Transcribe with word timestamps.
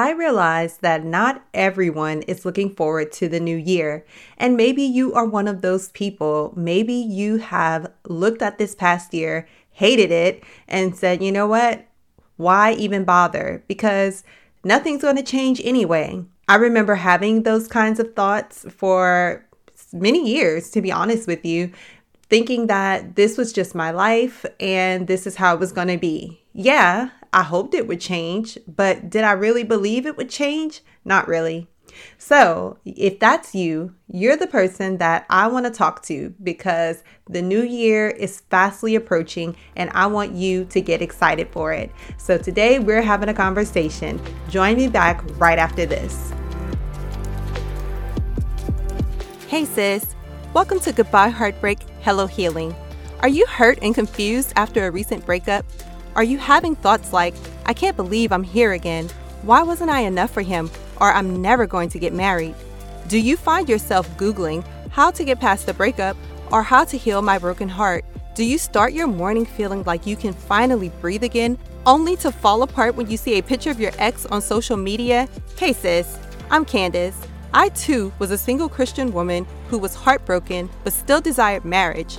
I 0.00 0.12
realize 0.12 0.78
that 0.78 1.04
not 1.04 1.44
everyone 1.52 2.22
is 2.22 2.46
looking 2.46 2.74
forward 2.74 3.12
to 3.12 3.28
the 3.28 3.38
new 3.38 3.56
year. 3.58 4.06
And 4.38 4.56
maybe 4.56 4.82
you 4.82 5.12
are 5.12 5.26
one 5.26 5.46
of 5.46 5.60
those 5.60 5.90
people. 5.90 6.54
Maybe 6.56 6.94
you 6.94 7.36
have 7.36 7.92
looked 8.08 8.40
at 8.40 8.56
this 8.56 8.74
past 8.74 9.12
year, 9.12 9.46
hated 9.72 10.10
it, 10.10 10.42
and 10.66 10.96
said, 10.96 11.22
you 11.22 11.30
know 11.30 11.46
what? 11.46 11.86
Why 12.38 12.72
even 12.72 13.04
bother? 13.04 13.62
Because 13.68 14.24
nothing's 14.64 15.02
going 15.02 15.16
to 15.16 15.22
change 15.22 15.60
anyway. 15.64 16.24
I 16.48 16.54
remember 16.54 16.94
having 16.94 17.42
those 17.42 17.68
kinds 17.68 18.00
of 18.00 18.14
thoughts 18.14 18.64
for 18.70 19.44
many 19.92 20.26
years, 20.26 20.70
to 20.70 20.80
be 20.80 20.90
honest 20.90 21.26
with 21.26 21.44
you, 21.44 21.72
thinking 22.30 22.68
that 22.68 23.16
this 23.16 23.36
was 23.36 23.52
just 23.52 23.74
my 23.74 23.90
life 23.90 24.46
and 24.60 25.08
this 25.08 25.26
is 25.26 25.36
how 25.36 25.52
it 25.52 25.60
was 25.60 25.72
going 25.72 25.88
to 25.88 25.98
be. 25.98 26.40
Yeah, 26.54 27.10
I 27.32 27.44
hoped 27.44 27.74
it 27.74 27.86
would 27.86 28.00
change, 28.00 28.58
but 28.66 29.08
did 29.08 29.22
I 29.22 29.32
really 29.32 29.62
believe 29.62 30.04
it 30.04 30.16
would 30.16 30.30
change? 30.30 30.80
Not 31.04 31.28
really. 31.28 31.68
So, 32.18 32.78
if 32.84 33.20
that's 33.20 33.54
you, 33.54 33.94
you're 34.08 34.36
the 34.36 34.48
person 34.48 34.98
that 34.98 35.26
I 35.30 35.46
want 35.46 35.66
to 35.66 35.72
talk 35.72 36.02
to 36.04 36.34
because 36.42 37.04
the 37.28 37.42
new 37.42 37.62
year 37.62 38.08
is 38.08 38.40
fastly 38.50 38.96
approaching 38.96 39.56
and 39.76 39.90
I 39.90 40.06
want 40.06 40.32
you 40.32 40.64
to 40.66 40.80
get 40.80 41.02
excited 41.02 41.48
for 41.52 41.72
it. 41.72 41.92
So, 42.16 42.36
today 42.36 42.80
we're 42.80 43.02
having 43.02 43.28
a 43.28 43.34
conversation. 43.34 44.20
Join 44.48 44.76
me 44.76 44.88
back 44.88 45.22
right 45.38 45.58
after 45.58 45.86
this. 45.86 46.32
Hey, 49.46 49.64
sis. 49.64 50.16
Welcome 50.52 50.80
to 50.80 50.92
Goodbye 50.92 51.28
Heartbreak, 51.28 51.78
Hello 52.00 52.26
Healing. 52.26 52.74
Are 53.20 53.28
you 53.28 53.46
hurt 53.46 53.78
and 53.82 53.94
confused 53.94 54.52
after 54.56 54.86
a 54.86 54.90
recent 54.90 55.24
breakup? 55.26 55.64
Are 56.20 56.32
you 56.32 56.36
having 56.36 56.76
thoughts 56.76 57.14
like, 57.14 57.34
I 57.64 57.72
can't 57.72 57.96
believe 57.96 58.30
I'm 58.30 58.42
here 58.42 58.72
again? 58.72 59.08
Why 59.40 59.62
wasn't 59.62 59.88
I 59.88 60.00
enough 60.00 60.30
for 60.30 60.42
him? 60.42 60.70
Or 61.00 61.10
I'm 61.10 61.40
never 61.40 61.66
going 61.66 61.88
to 61.88 61.98
get 61.98 62.12
married? 62.12 62.54
Do 63.08 63.18
you 63.18 63.38
find 63.38 63.66
yourself 63.66 64.06
Googling 64.18 64.62
how 64.90 65.10
to 65.12 65.24
get 65.24 65.40
past 65.40 65.64
the 65.64 65.72
breakup 65.72 66.18
or 66.52 66.62
how 66.62 66.84
to 66.84 66.98
heal 66.98 67.22
my 67.22 67.38
broken 67.38 67.70
heart? 67.70 68.04
Do 68.34 68.44
you 68.44 68.58
start 68.58 68.92
your 68.92 69.06
morning 69.06 69.46
feeling 69.46 69.82
like 69.84 70.06
you 70.06 70.14
can 70.14 70.34
finally 70.34 70.90
breathe 71.00 71.24
again, 71.24 71.56
only 71.86 72.16
to 72.16 72.30
fall 72.30 72.64
apart 72.64 72.96
when 72.96 73.10
you 73.10 73.16
see 73.16 73.38
a 73.38 73.42
picture 73.42 73.70
of 73.70 73.80
your 73.80 73.92
ex 73.96 74.26
on 74.26 74.42
social 74.42 74.76
media? 74.76 75.26
Hey 75.56 75.72
sis, 75.72 76.18
I'm 76.50 76.66
Candace. 76.66 77.16
I 77.54 77.70
too 77.70 78.12
was 78.18 78.30
a 78.30 78.36
single 78.36 78.68
Christian 78.68 79.10
woman 79.14 79.46
who 79.70 79.78
was 79.78 79.94
heartbroken 79.94 80.68
but 80.84 80.92
still 80.92 81.22
desired 81.22 81.64
marriage. 81.64 82.18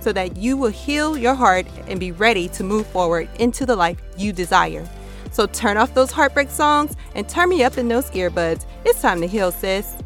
so 0.00 0.12
that 0.12 0.36
you 0.36 0.56
will 0.56 0.70
heal 0.70 1.16
your 1.16 1.34
heart 1.34 1.66
and 1.86 2.00
be 2.00 2.12
ready 2.12 2.48
to 2.48 2.64
move 2.64 2.86
forward 2.86 3.28
into 3.38 3.64
the 3.64 3.76
life 3.76 4.00
you 4.16 4.32
desire. 4.32 4.88
So 5.30 5.46
turn 5.46 5.76
off 5.76 5.94
those 5.94 6.10
heartbreak 6.10 6.50
songs 6.50 6.96
and 7.14 7.28
turn 7.28 7.48
me 7.48 7.62
up 7.62 7.78
in 7.78 7.86
those 7.88 8.10
earbuds. 8.10 8.64
It's 8.84 9.00
time 9.00 9.20
to 9.20 9.26
heal, 9.26 9.52
sis. 9.52 9.96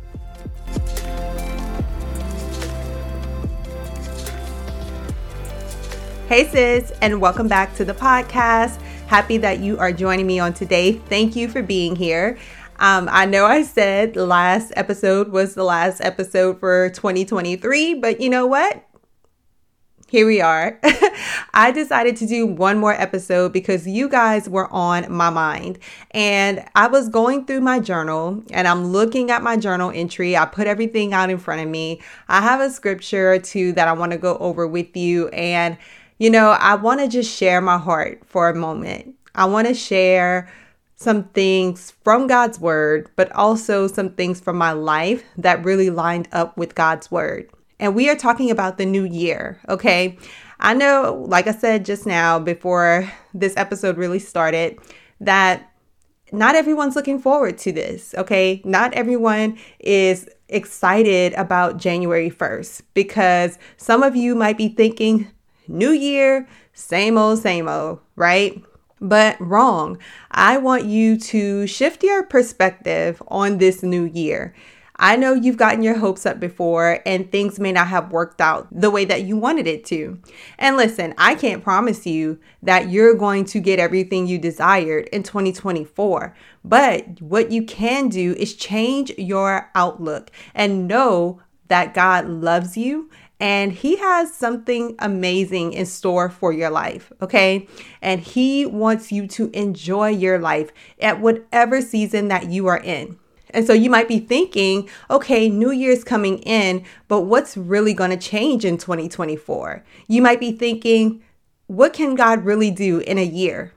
Hey, 6.28 6.48
sis, 6.48 6.90
and 7.00 7.20
welcome 7.20 7.48
back 7.48 7.74
to 7.76 7.84
the 7.84 7.94
podcast. 7.94 8.80
Happy 9.06 9.36
that 9.38 9.60
you 9.60 9.78
are 9.78 9.92
joining 9.92 10.26
me 10.26 10.38
on 10.40 10.52
today. 10.52 10.94
Thank 10.94 11.36
you 11.36 11.48
for 11.48 11.62
being 11.62 11.94
here. 11.94 12.38
Um, 12.80 13.08
I 13.10 13.26
know 13.26 13.46
I 13.46 13.62
said 13.62 14.16
last 14.16 14.72
episode 14.74 15.28
was 15.28 15.54
the 15.54 15.64
last 15.64 16.00
episode 16.00 16.58
for 16.58 16.90
2023, 16.90 17.94
but 17.94 18.20
you 18.20 18.28
know 18.28 18.46
what? 18.46 18.84
Here 20.14 20.28
we 20.28 20.40
are. 20.40 20.78
I 21.54 21.72
decided 21.72 22.14
to 22.18 22.26
do 22.26 22.46
one 22.46 22.78
more 22.78 22.92
episode 22.92 23.52
because 23.52 23.84
you 23.84 24.08
guys 24.08 24.48
were 24.48 24.72
on 24.72 25.12
my 25.12 25.28
mind. 25.28 25.80
And 26.12 26.64
I 26.76 26.86
was 26.86 27.08
going 27.08 27.46
through 27.46 27.62
my 27.62 27.80
journal 27.80 28.40
and 28.52 28.68
I'm 28.68 28.92
looking 28.92 29.32
at 29.32 29.42
my 29.42 29.56
journal 29.56 29.90
entry. 29.92 30.36
I 30.36 30.44
put 30.46 30.68
everything 30.68 31.14
out 31.14 31.30
in 31.30 31.38
front 31.38 31.62
of 31.62 31.68
me. 31.68 32.00
I 32.28 32.42
have 32.42 32.60
a 32.60 32.70
scripture 32.70 33.32
or 33.32 33.40
two 33.40 33.72
that 33.72 33.88
I 33.88 33.92
want 33.92 34.12
to 34.12 34.18
go 34.18 34.36
over 34.36 34.68
with 34.68 34.96
you. 34.96 35.26
And, 35.30 35.76
you 36.18 36.30
know, 36.30 36.50
I 36.50 36.76
want 36.76 37.00
to 37.00 37.08
just 37.08 37.36
share 37.36 37.60
my 37.60 37.76
heart 37.76 38.22
for 38.24 38.48
a 38.48 38.54
moment. 38.54 39.16
I 39.34 39.46
want 39.46 39.66
to 39.66 39.74
share 39.74 40.48
some 40.94 41.24
things 41.30 41.92
from 42.04 42.28
God's 42.28 42.60
word, 42.60 43.10
but 43.16 43.32
also 43.32 43.88
some 43.88 44.10
things 44.10 44.38
from 44.38 44.56
my 44.58 44.70
life 44.70 45.24
that 45.38 45.64
really 45.64 45.90
lined 45.90 46.28
up 46.30 46.56
with 46.56 46.76
God's 46.76 47.10
word. 47.10 47.50
And 47.78 47.94
we 47.94 48.08
are 48.08 48.16
talking 48.16 48.50
about 48.50 48.78
the 48.78 48.86
new 48.86 49.04
year, 49.04 49.58
okay? 49.68 50.18
I 50.60 50.74
know, 50.74 51.24
like 51.28 51.46
I 51.46 51.52
said 51.52 51.84
just 51.84 52.06
now 52.06 52.38
before 52.38 53.10
this 53.32 53.54
episode 53.56 53.96
really 53.96 54.20
started, 54.20 54.78
that 55.20 55.70
not 56.32 56.54
everyone's 56.54 56.96
looking 56.96 57.18
forward 57.18 57.58
to 57.58 57.72
this, 57.72 58.14
okay? 58.16 58.62
Not 58.64 58.94
everyone 58.94 59.58
is 59.78 60.28
excited 60.48 61.32
about 61.34 61.78
January 61.78 62.30
1st 62.30 62.82
because 62.94 63.58
some 63.76 64.02
of 64.02 64.16
you 64.16 64.34
might 64.34 64.58
be 64.58 64.68
thinking, 64.68 65.28
New 65.68 65.90
Year, 65.90 66.46
same 66.72 67.16
old, 67.16 67.38
same 67.38 67.68
old, 67.68 68.00
right? 68.16 68.62
But 69.00 69.40
wrong. 69.40 69.98
I 70.30 70.56
want 70.58 70.84
you 70.84 71.18
to 71.18 71.66
shift 71.66 72.02
your 72.02 72.22
perspective 72.22 73.22
on 73.28 73.58
this 73.58 73.82
new 73.82 74.04
year. 74.04 74.54
I 74.96 75.16
know 75.16 75.34
you've 75.34 75.56
gotten 75.56 75.82
your 75.82 75.98
hopes 75.98 76.24
up 76.24 76.38
before 76.38 77.00
and 77.04 77.30
things 77.30 77.58
may 77.58 77.72
not 77.72 77.88
have 77.88 78.12
worked 78.12 78.40
out 78.40 78.68
the 78.70 78.90
way 78.90 79.04
that 79.04 79.24
you 79.24 79.36
wanted 79.36 79.66
it 79.66 79.84
to. 79.86 80.20
And 80.58 80.76
listen, 80.76 81.14
I 81.18 81.34
can't 81.34 81.64
promise 81.64 82.06
you 82.06 82.38
that 82.62 82.90
you're 82.90 83.14
going 83.14 83.44
to 83.46 83.60
get 83.60 83.80
everything 83.80 84.26
you 84.26 84.38
desired 84.38 85.08
in 85.08 85.24
2024. 85.24 86.36
But 86.64 87.20
what 87.20 87.50
you 87.50 87.64
can 87.64 88.08
do 88.08 88.34
is 88.34 88.54
change 88.54 89.10
your 89.18 89.70
outlook 89.74 90.30
and 90.54 90.86
know 90.86 91.40
that 91.68 91.94
God 91.94 92.26
loves 92.28 92.76
you 92.76 93.10
and 93.40 93.72
he 93.72 93.96
has 93.96 94.32
something 94.32 94.94
amazing 95.00 95.72
in 95.72 95.86
store 95.86 96.28
for 96.30 96.52
your 96.52 96.70
life, 96.70 97.12
okay? 97.20 97.66
And 98.00 98.20
he 98.20 98.64
wants 98.64 99.10
you 99.10 99.26
to 99.28 99.50
enjoy 99.50 100.10
your 100.10 100.38
life 100.38 100.70
at 101.00 101.20
whatever 101.20 101.82
season 101.82 102.28
that 102.28 102.48
you 102.48 102.68
are 102.68 102.78
in. 102.78 103.18
And 103.54 103.66
so 103.66 103.72
you 103.72 103.88
might 103.88 104.08
be 104.08 104.18
thinking, 104.18 104.90
okay, 105.08 105.48
New 105.48 105.70
Year's 105.70 106.04
coming 106.04 106.38
in, 106.40 106.84
but 107.08 107.22
what's 107.22 107.56
really 107.56 107.94
going 107.94 108.10
to 108.10 108.16
change 108.16 108.64
in 108.64 108.76
2024? 108.76 109.84
You 110.08 110.20
might 110.20 110.40
be 110.40 110.52
thinking, 110.52 111.22
what 111.68 111.92
can 111.94 112.14
God 112.14 112.44
really 112.44 112.70
do 112.70 112.98
in 112.98 113.16
a 113.16 113.24
year? 113.24 113.72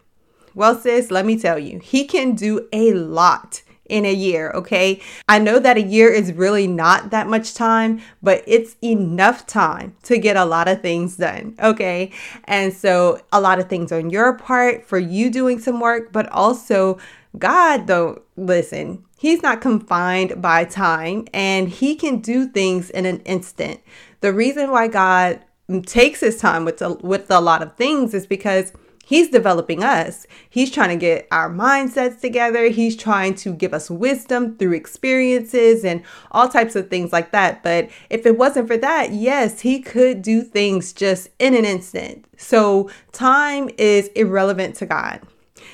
Well, 0.54 0.78
sis, 0.78 1.12
let 1.12 1.26
me 1.26 1.38
tell 1.40 1.60
you, 1.60 1.80
He 1.80 2.06
can 2.06 2.34
do 2.34 2.68
a 2.74 2.92
lot 2.94 3.62
in 3.90 4.06
a 4.06 4.14
year, 4.14 4.52
okay? 4.52 5.02
I 5.28 5.40
know 5.40 5.60
that 5.60 5.78
a 5.78 5.82
year 5.82 6.12
is 6.12 6.34
really 6.34 6.68
not 6.68 7.10
that 7.12 7.28
much 7.28 7.54
time, 7.54 8.02
but 8.22 8.44
it's 8.46 8.76
enough 8.84 9.46
time 9.46 9.96
to 10.04 10.18
get 10.18 10.36
a 10.36 10.46
lot 10.46 10.68
of 10.68 10.82
things 10.82 11.18
done, 11.18 11.56
okay? 11.62 12.12
And 12.46 12.74
so 12.74 13.22
a 13.32 13.40
lot 13.40 13.60
of 13.60 13.70
things 13.70 13.92
on 13.92 14.10
your 14.10 14.34
part 14.34 14.86
for 14.86 15.00
you 15.00 15.30
doing 15.30 15.60
some 15.60 15.80
work, 15.80 16.12
but 16.12 16.28
also 16.32 16.98
God, 17.38 17.88
though, 17.88 18.24
listen, 18.36 19.04
He's 19.20 19.42
not 19.42 19.62
confined 19.62 20.42
by 20.42 20.64
time 20.64 21.28
and 21.34 21.68
he 21.68 21.96
can 21.96 22.20
do 22.20 22.48
things 22.48 22.92
in 22.92 23.08
an 23.08 23.20
instant. 23.22 23.82
The 24.22 24.32
reason 24.32 24.70
why 24.70 24.88
God 24.88 25.40
takes 25.88 26.20
his 26.20 26.40
time 26.40 26.66
with 26.66 26.82
a, 26.84 26.94
with 26.94 27.30
a 27.32 27.42
lot 27.42 27.64
of 27.64 27.76
things 27.76 28.14
is 28.14 28.28
because 28.28 28.74
he's 29.04 29.32
developing 29.32 29.82
us. 29.84 30.28
He's 30.48 30.70
trying 30.70 30.90
to 30.90 30.98
get 30.98 31.28
our 31.32 31.50
mindsets 31.50 32.22
together. 32.22 32.70
He's 32.70 32.96
trying 32.96 33.34
to 33.36 33.54
give 33.54 33.74
us 33.74 33.90
wisdom 33.90 34.56
through 34.56 34.74
experiences 34.74 35.84
and 35.84 36.04
all 36.32 36.48
types 36.48 36.76
of 36.76 36.92
things 36.92 37.12
like 37.12 37.32
that. 37.32 37.64
But 37.64 37.90
if 38.12 38.28
it 38.28 38.38
wasn't 38.38 38.68
for 38.68 38.78
that, 38.78 39.14
yes, 39.14 39.62
he 39.62 39.80
could 39.80 40.22
do 40.22 40.44
things 40.44 40.94
just 40.94 41.30
in 41.40 41.56
an 41.56 41.66
instant. 41.66 42.26
So 42.38 42.92
time 43.14 43.72
is 43.80 44.10
irrelevant 44.10 44.76
to 44.76 44.86
God. 44.86 45.22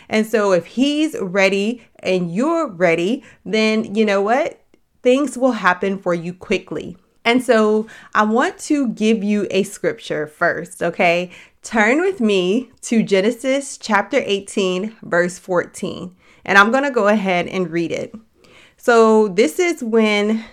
And 0.09 0.25
so 0.25 0.51
if 0.51 0.65
he's 0.65 1.15
ready 1.19 1.83
and 1.99 2.33
you're 2.33 2.67
ready, 2.67 3.23
then 3.45 3.95
you 3.95 4.05
know 4.05 4.21
what? 4.21 4.59
Things 5.01 5.37
will 5.37 5.53
happen 5.53 5.97
for 5.97 6.13
you 6.13 6.33
quickly. 6.33 6.97
And 7.25 7.41
so 7.41 7.87
I 8.13 8.23
want 8.23 8.57
to 8.59 8.89
give 8.89 9.23
you 9.23 9.47
a 9.49 9.63
scripture 9.63 10.27
first, 10.27 10.83
okay? 10.83 11.31
Turn 11.61 12.01
with 12.01 12.19
me 12.19 12.71
to 12.81 13.03
Genesis 13.03 13.77
chapter 13.77 14.21
18, 14.23 14.97
verse 15.03 15.39
14. 15.39 16.15
And 16.45 16.57
I'm 16.57 16.71
going 16.71 16.83
to 16.83 16.91
go 16.91 17.07
ahead 17.07 17.47
and 17.47 17.71
read 17.71 17.91
it. 17.91 18.13
So 18.75 19.29
this 19.29 19.59
is 19.59 19.81
when 19.81 20.43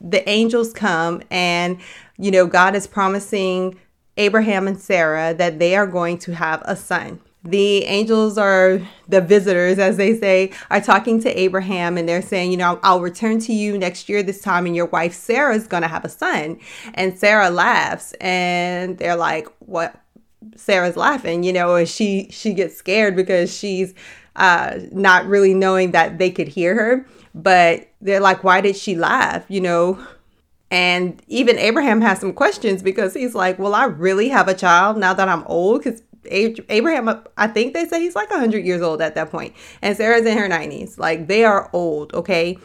the 0.00 0.26
angels 0.28 0.72
come 0.72 1.22
and, 1.30 1.80
you 2.18 2.30
know, 2.30 2.46
God 2.46 2.76
is 2.76 2.86
promising 2.86 3.78
Abraham 4.16 4.68
and 4.68 4.78
Sarah 4.78 5.34
that 5.34 5.58
they 5.58 5.74
are 5.74 5.86
going 5.86 6.18
to 6.18 6.34
have 6.34 6.62
a 6.64 6.76
son. 6.76 7.20
The 7.42 7.84
angels 7.84 8.36
are 8.36 8.80
the 9.08 9.22
visitors, 9.22 9.78
as 9.78 9.96
they 9.96 10.14
say, 10.18 10.52
are 10.70 10.80
talking 10.80 11.22
to 11.22 11.40
Abraham 11.40 11.96
and 11.96 12.06
they're 12.06 12.20
saying, 12.20 12.50
you 12.50 12.58
know, 12.58 12.78
I'll 12.82 13.00
return 13.00 13.38
to 13.40 13.52
you 13.54 13.78
next 13.78 14.10
year 14.10 14.22
this 14.22 14.42
time 14.42 14.66
and 14.66 14.76
your 14.76 14.86
wife 14.86 15.14
Sarah 15.14 15.54
is 15.54 15.66
going 15.66 15.82
to 15.82 15.88
have 15.88 16.04
a 16.04 16.10
son. 16.10 16.60
And 16.92 17.18
Sarah 17.18 17.48
laughs 17.48 18.12
and 18.20 18.98
they're 18.98 19.16
like, 19.16 19.48
what? 19.60 19.98
Sarah's 20.56 20.96
laughing, 20.96 21.42
you 21.42 21.52
know, 21.52 21.76
and 21.76 21.88
she 21.88 22.28
she 22.30 22.54
gets 22.54 22.76
scared 22.76 23.16
because 23.16 23.54
she's 23.54 23.94
uh 24.36 24.78
not 24.92 25.26
really 25.26 25.54
knowing 25.54 25.90
that 25.92 26.18
they 26.18 26.30
could 26.30 26.48
hear 26.48 26.74
her, 26.74 27.06
but 27.34 27.88
they're 28.00 28.20
like 28.20 28.42
why 28.44 28.60
did 28.60 28.76
she 28.76 28.94
laugh, 28.96 29.44
you 29.48 29.60
know? 29.60 29.98
And 30.70 31.20
even 31.26 31.58
Abraham 31.58 32.00
has 32.00 32.20
some 32.20 32.32
questions 32.32 32.82
because 32.82 33.12
he's 33.14 33.34
like, 33.34 33.58
"Well, 33.58 33.74
I 33.74 33.84
really 33.86 34.28
have 34.28 34.46
a 34.48 34.54
child 34.54 34.96
now 34.98 35.12
that 35.12 35.28
I'm 35.28 35.44
old 35.46 35.82
cuz 35.82 36.02
Abraham, 36.26 37.08
uh, 37.08 37.20
I 37.36 37.46
think 37.46 37.74
they 37.74 37.86
say 37.86 38.00
he's 38.00 38.14
like 38.14 38.30
100 38.30 38.64
years 38.64 38.82
old 38.82 39.00
at 39.00 39.14
that 39.14 39.30
point, 39.30 39.54
and 39.82 39.96
Sarah's 39.96 40.26
in 40.26 40.36
her 40.36 40.48
90s. 40.48 40.98
Like 40.98 41.26
they 41.26 41.44
are 41.44 41.70
old, 41.72 42.12
okay? 42.14 42.58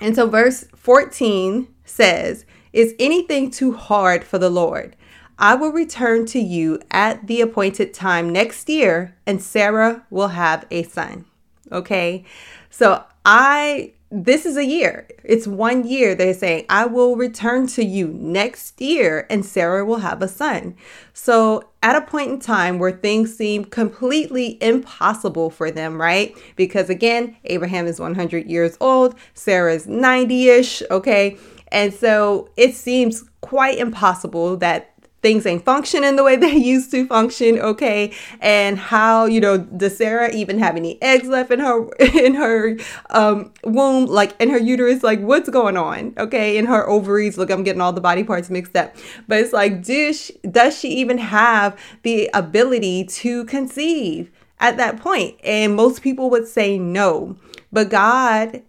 And 0.00 0.14
so 0.14 0.28
verse 0.28 0.66
14 0.76 1.68
says, 1.84 2.44
Is 2.72 2.94
anything 2.98 3.50
too 3.50 3.72
hard 3.72 4.24
for 4.24 4.38
the 4.38 4.50
Lord? 4.50 4.96
I 5.38 5.54
will 5.54 5.70
return 5.70 6.26
to 6.26 6.40
you 6.40 6.80
at 6.90 7.26
the 7.28 7.40
appointed 7.40 7.94
time 7.94 8.30
next 8.30 8.68
year, 8.68 9.16
and 9.26 9.40
Sarah 9.40 10.04
will 10.10 10.28
have 10.28 10.66
a 10.70 10.82
son. 10.82 11.26
Okay. 11.70 12.24
So 12.70 13.04
I, 13.24 13.92
this 14.10 14.46
is 14.46 14.56
a 14.56 14.64
year. 14.64 15.06
It's 15.22 15.46
one 15.46 15.86
year. 15.86 16.14
They're 16.14 16.32
saying, 16.32 16.64
I 16.68 16.86
will 16.86 17.16
return 17.16 17.66
to 17.68 17.84
you 17.84 18.08
next 18.08 18.80
year, 18.80 19.26
and 19.28 19.44
Sarah 19.44 19.84
will 19.84 19.98
have 19.98 20.22
a 20.22 20.28
son. 20.28 20.76
So 21.12 21.68
at 21.82 21.96
a 21.96 22.00
point 22.00 22.30
in 22.30 22.40
time 22.40 22.78
where 22.78 22.92
things 22.92 23.36
seem 23.36 23.64
completely 23.64 24.56
impossible 24.62 25.50
for 25.50 25.70
them, 25.70 26.00
right? 26.00 26.34
Because 26.56 26.88
again, 26.88 27.36
Abraham 27.44 27.86
is 27.86 28.00
100 28.00 28.46
years 28.46 28.76
old, 28.80 29.14
Sarah 29.34 29.74
is 29.74 29.86
90 29.86 30.48
ish. 30.48 30.82
Okay. 30.90 31.36
And 31.70 31.92
so 31.92 32.48
it 32.56 32.74
seems 32.74 33.24
quite 33.42 33.78
impossible 33.78 34.56
that 34.56 34.94
things 35.20 35.44
ain't 35.46 35.64
functioning 35.64 36.16
the 36.16 36.22
way 36.22 36.36
they 36.36 36.54
used 36.56 36.90
to 36.92 37.06
function 37.06 37.58
okay? 37.58 38.12
And 38.40 38.78
how 38.78 39.26
you 39.26 39.40
know 39.40 39.58
does 39.58 39.96
sarah 39.96 40.32
even 40.32 40.58
have 40.58 40.76
any 40.76 41.00
eggs 41.02 41.28
left 41.28 41.50
in 41.50 41.60
her 41.60 41.88
in 41.98 42.34
her 42.34 42.76
um 43.10 43.52
womb? 43.64 44.06
Like 44.06 44.40
in 44.40 44.50
her 44.50 44.58
uterus? 44.58 45.02
Like 45.02 45.20
what's 45.20 45.48
going 45.48 45.76
on 45.76 46.14
okay? 46.16 46.56
In 46.56 46.66
her 46.66 46.88
ovaries? 46.88 47.36
Look 47.38 47.50
i'm 47.50 47.64
getting 47.64 47.80
all 47.80 47.92
the 47.92 48.00
body 48.00 48.24
parts 48.24 48.50
mixed 48.50 48.76
up. 48.76 48.94
But 49.26 49.40
it's 49.40 49.52
like 49.52 49.82
does 49.82 50.20
she, 50.20 50.38
does 50.48 50.78
she 50.78 50.88
even 50.88 51.18
have 51.18 51.78
the 52.02 52.30
ability 52.34 53.04
to 53.04 53.44
conceive 53.46 54.30
at 54.60 54.76
that 54.76 54.96
point? 54.96 55.08
point? 55.08 55.40
And 55.42 55.74
most 55.74 56.02
people 56.02 56.28
would 56.30 56.46
say 56.46 56.78
no. 56.78 57.36
But 57.72 57.90
god 57.90 58.62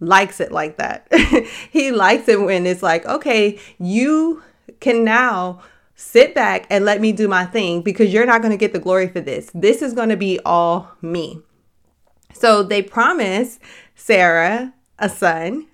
likes 0.00 0.40
it 0.40 0.50
like 0.50 0.78
that. 0.78 1.06
He 1.70 1.92
likes 1.92 2.28
it 2.28 2.40
when 2.40 2.66
it's 2.66 2.82
like 2.82 3.06
okay 3.06 3.58
you 3.78 4.42
can 4.82 5.04
now 5.04 5.62
sit 5.94 6.34
back 6.34 6.66
and 6.68 6.84
let 6.84 7.00
me 7.00 7.12
do 7.12 7.28
my 7.28 7.46
thing 7.46 7.80
because 7.80 8.12
you're 8.12 8.26
not 8.26 8.42
going 8.42 8.50
to 8.50 8.58
get 8.58 8.72
the 8.72 8.78
glory 8.78 9.08
for 9.08 9.20
this. 9.20 9.50
This 9.54 9.80
is 9.80 9.94
going 9.94 10.10
to 10.10 10.16
be 10.16 10.38
all 10.44 10.90
me. 11.00 11.40
So 12.34 12.62
they 12.62 12.82
promise 12.82 13.58
Sarah 13.94 14.74
a 14.98 15.08
son. 15.08 15.66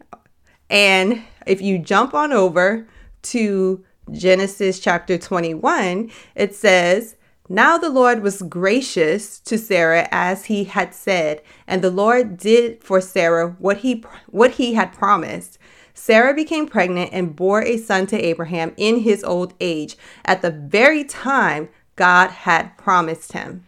And 0.70 1.22
if 1.46 1.62
you 1.62 1.78
jump 1.78 2.14
on 2.14 2.32
over 2.32 2.86
to 3.22 3.84
Genesis 4.10 4.78
chapter 4.78 5.16
21, 5.16 6.10
it 6.34 6.54
says, 6.54 7.16
Now 7.48 7.78
the 7.78 7.90
Lord 7.90 8.22
was 8.22 8.42
gracious 8.42 9.40
to 9.40 9.56
Sarah 9.56 10.08
as 10.10 10.46
he 10.46 10.64
had 10.64 10.94
said, 10.94 11.42
and 11.66 11.82
the 11.82 11.90
Lord 11.90 12.36
did 12.36 12.84
for 12.84 13.00
Sarah 13.00 13.56
what 13.58 13.78
he 13.78 14.04
what 14.26 14.52
he 14.52 14.74
had 14.74 14.92
promised. 14.92 15.58
Sarah 15.98 16.32
became 16.32 16.66
pregnant 16.66 17.10
and 17.12 17.34
bore 17.34 17.62
a 17.62 17.76
son 17.76 18.06
to 18.06 18.16
Abraham 18.16 18.72
in 18.76 19.00
his 19.00 19.24
old 19.24 19.52
age 19.60 19.96
at 20.24 20.42
the 20.42 20.50
very 20.50 21.04
time 21.04 21.68
God 21.96 22.30
had 22.30 22.78
promised 22.78 23.32
him. 23.32 23.64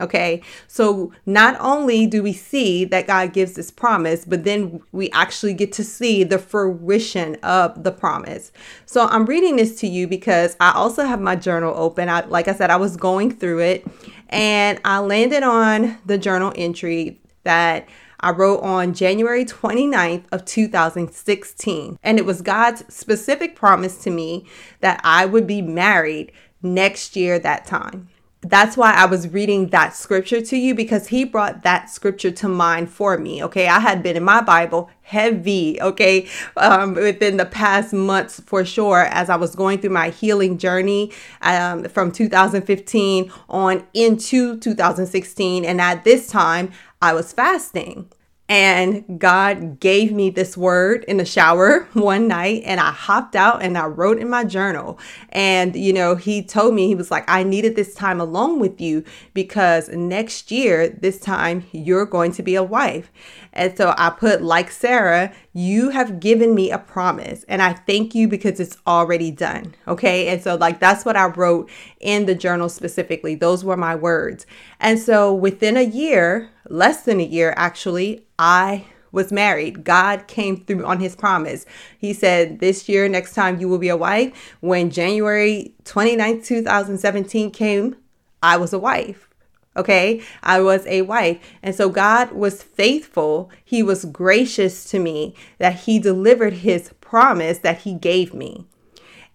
Okay, 0.00 0.42
so 0.66 1.12
not 1.24 1.56
only 1.60 2.04
do 2.08 2.20
we 2.20 2.32
see 2.32 2.84
that 2.86 3.06
God 3.06 3.32
gives 3.32 3.52
this 3.52 3.70
promise, 3.70 4.24
but 4.24 4.42
then 4.42 4.80
we 4.90 5.08
actually 5.10 5.54
get 5.54 5.70
to 5.74 5.84
see 5.84 6.24
the 6.24 6.38
fruition 6.38 7.36
of 7.44 7.84
the 7.84 7.92
promise. 7.92 8.50
So 8.86 9.06
I'm 9.06 9.24
reading 9.24 9.54
this 9.54 9.78
to 9.80 9.86
you 9.86 10.08
because 10.08 10.56
I 10.58 10.72
also 10.72 11.04
have 11.04 11.20
my 11.20 11.36
journal 11.36 11.74
open. 11.76 12.08
I, 12.08 12.24
like 12.24 12.48
I 12.48 12.54
said, 12.54 12.70
I 12.70 12.76
was 12.76 12.96
going 12.96 13.30
through 13.30 13.60
it 13.60 13.86
and 14.30 14.80
I 14.84 14.98
landed 14.98 15.44
on 15.44 15.98
the 16.06 16.18
journal 16.18 16.52
entry 16.56 17.20
that 17.44 17.88
I 18.24 18.30
wrote 18.30 18.62
on 18.62 18.94
January 18.94 19.44
29th 19.44 20.24
of 20.32 20.46
2016. 20.46 21.98
And 22.02 22.18
it 22.18 22.24
was 22.24 22.40
God's 22.40 22.82
specific 22.88 23.54
promise 23.54 23.98
to 23.98 24.10
me 24.10 24.46
that 24.80 24.98
I 25.04 25.26
would 25.26 25.46
be 25.46 25.60
married 25.60 26.32
next 26.62 27.16
year 27.16 27.38
that 27.38 27.66
time 27.66 28.08
that's 28.44 28.76
why 28.76 28.92
I 28.92 29.06
was 29.06 29.28
reading 29.28 29.68
that 29.68 29.96
scripture 29.96 30.40
to 30.40 30.56
you 30.56 30.74
because 30.74 31.08
he 31.08 31.24
brought 31.24 31.62
that 31.62 31.88
scripture 31.88 32.30
to 32.30 32.48
mind 32.48 32.90
for 32.90 33.16
me. 33.16 33.42
Okay. 33.42 33.66
I 33.68 33.80
had 33.80 34.02
been 34.02 34.16
in 34.16 34.24
my 34.24 34.42
Bible 34.42 34.90
heavy, 35.02 35.80
okay, 35.80 36.26
um, 36.56 36.94
within 36.94 37.36
the 37.36 37.44
past 37.44 37.92
months 37.92 38.40
for 38.40 38.64
sure 38.64 39.00
as 39.10 39.28
I 39.28 39.36
was 39.36 39.54
going 39.54 39.80
through 39.80 39.90
my 39.90 40.10
healing 40.10 40.58
journey 40.58 41.12
um, 41.42 41.84
from 41.84 42.10
2015 42.12 43.32
on 43.48 43.86
into 43.94 44.58
2016. 44.58 45.64
And 45.64 45.80
at 45.80 46.04
this 46.04 46.28
time, 46.28 46.70
I 47.00 47.12
was 47.12 47.32
fasting. 47.32 48.10
And 48.46 49.18
God 49.18 49.80
gave 49.80 50.12
me 50.12 50.28
this 50.28 50.54
word 50.54 51.04
in 51.04 51.16
the 51.16 51.24
shower 51.24 51.88
one 51.94 52.28
night, 52.28 52.62
and 52.66 52.78
I 52.78 52.90
hopped 52.90 53.34
out 53.34 53.62
and 53.62 53.78
I 53.78 53.86
wrote 53.86 54.18
in 54.18 54.28
my 54.28 54.44
journal. 54.44 54.98
And, 55.30 55.74
you 55.74 55.94
know, 55.94 56.14
He 56.14 56.42
told 56.42 56.74
me, 56.74 56.86
He 56.86 56.94
was 56.94 57.10
like, 57.10 57.24
I 57.26 57.42
needed 57.42 57.74
this 57.74 57.94
time 57.94 58.20
alone 58.20 58.60
with 58.60 58.82
you 58.82 59.02
because 59.32 59.88
next 59.88 60.50
year, 60.50 60.88
this 60.88 61.18
time, 61.18 61.64
you're 61.72 62.04
going 62.04 62.32
to 62.32 62.42
be 62.42 62.54
a 62.54 62.62
wife. 62.62 63.10
And 63.54 63.74
so 63.76 63.94
I 63.96 64.10
put, 64.10 64.42
like 64.42 64.70
Sarah, 64.70 65.32
you 65.54 65.90
have 65.90 66.20
given 66.20 66.54
me 66.54 66.70
a 66.70 66.78
promise, 66.78 67.44
and 67.48 67.62
I 67.62 67.72
thank 67.72 68.14
you 68.14 68.28
because 68.28 68.60
it's 68.60 68.76
already 68.86 69.30
done. 69.30 69.74
Okay. 69.88 70.28
And 70.28 70.42
so, 70.42 70.56
like, 70.56 70.80
that's 70.80 71.04
what 71.06 71.16
I 71.16 71.26
wrote 71.26 71.70
in 72.00 72.26
the 72.26 72.34
journal 72.34 72.68
specifically. 72.68 73.36
Those 73.36 73.64
were 73.64 73.76
my 73.76 73.94
words. 73.94 74.44
And 74.80 74.98
so, 74.98 75.32
within 75.32 75.78
a 75.78 75.82
year, 75.82 76.50
less 76.68 77.02
than 77.02 77.20
a 77.20 77.24
year 77.24 77.54
actually, 77.56 78.24
I 78.38 78.86
was 79.14 79.32
married. 79.32 79.84
God 79.84 80.26
came 80.26 80.64
through 80.64 80.84
on 80.84 81.00
his 81.00 81.16
promise. 81.16 81.64
He 81.96 82.12
said, 82.12 82.58
This 82.58 82.88
year, 82.88 83.08
next 83.08 83.34
time 83.34 83.60
you 83.60 83.68
will 83.68 83.78
be 83.78 83.88
a 83.88 83.96
wife. 83.96 84.56
When 84.60 84.90
January 84.90 85.72
29th, 85.84 86.44
2017 86.44 87.50
came, 87.52 87.96
I 88.42 88.56
was 88.56 88.72
a 88.72 88.78
wife. 88.78 89.28
Okay, 89.76 90.22
I 90.42 90.60
was 90.60 90.86
a 90.86 91.02
wife. 91.02 91.38
And 91.62 91.74
so 91.74 91.88
God 91.88 92.32
was 92.32 92.62
faithful. 92.62 93.50
He 93.64 93.82
was 93.82 94.04
gracious 94.04 94.84
to 94.90 94.98
me 94.98 95.34
that 95.58 95.80
He 95.80 95.98
delivered 95.98 96.52
His 96.54 96.92
promise 97.00 97.58
that 97.58 97.78
He 97.78 97.94
gave 97.94 98.34
me. 98.34 98.66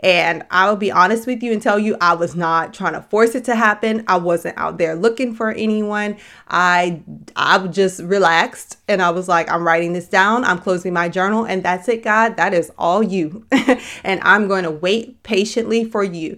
And 0.02 0.46
I'll 0.50 0.78
be 0.78 0.92
honest 0.92 1.28
with 1.28 1.44
you 1.44 1.52
and 1.52 1.62
tell 1.62 1.78
you, 1.78 1.98
I 2.00 2.14
was 2.14 2.34
not 2.34 2.74
trying 2.74 2.94
to 2.94 3.02
force 3.02 3.36
it 3.36 3.44
to 3.46 3.56
happen. 3.56 4.06
I 4.08 4.18
wasn't 4.18 4.58
out 4.58 4.78
there 4.78 4.96
looking 4.96 5.34
for 5.34 5.52
anyone. 5.52 6.18
I 6.48 7.02
I 7.36 7.60
just 7.68 8.00
relaxed 8.02 8.78
and 8.88 9.02
I 9.02 9.10
was 9.10 9.28
like, 9.28 9.52
I'm 9.52 9.66
writing 9.68 9.92
this 9.94 10.08
down. 10.08 10.46
I'm 10.46 10.60
closing 10.60 10.94
my 10.94 11.10
journal, 11.10 11.46
and 11.46 11.64
that's 11.64 11.90
it, 11.90 12.04
God. 12.04 12.38
That 12.38 12.54
is 12.54 12.72
all 12.78 13.04
you. 13.04 13.46
and 14.04 14.22
I'm 14.24 14.48
going 14.48 14.64
to 14.64 14.72
wait 14.72 15.22
patiently 15.24 15.84
for 15.84 16.04
you. 16.04 16.38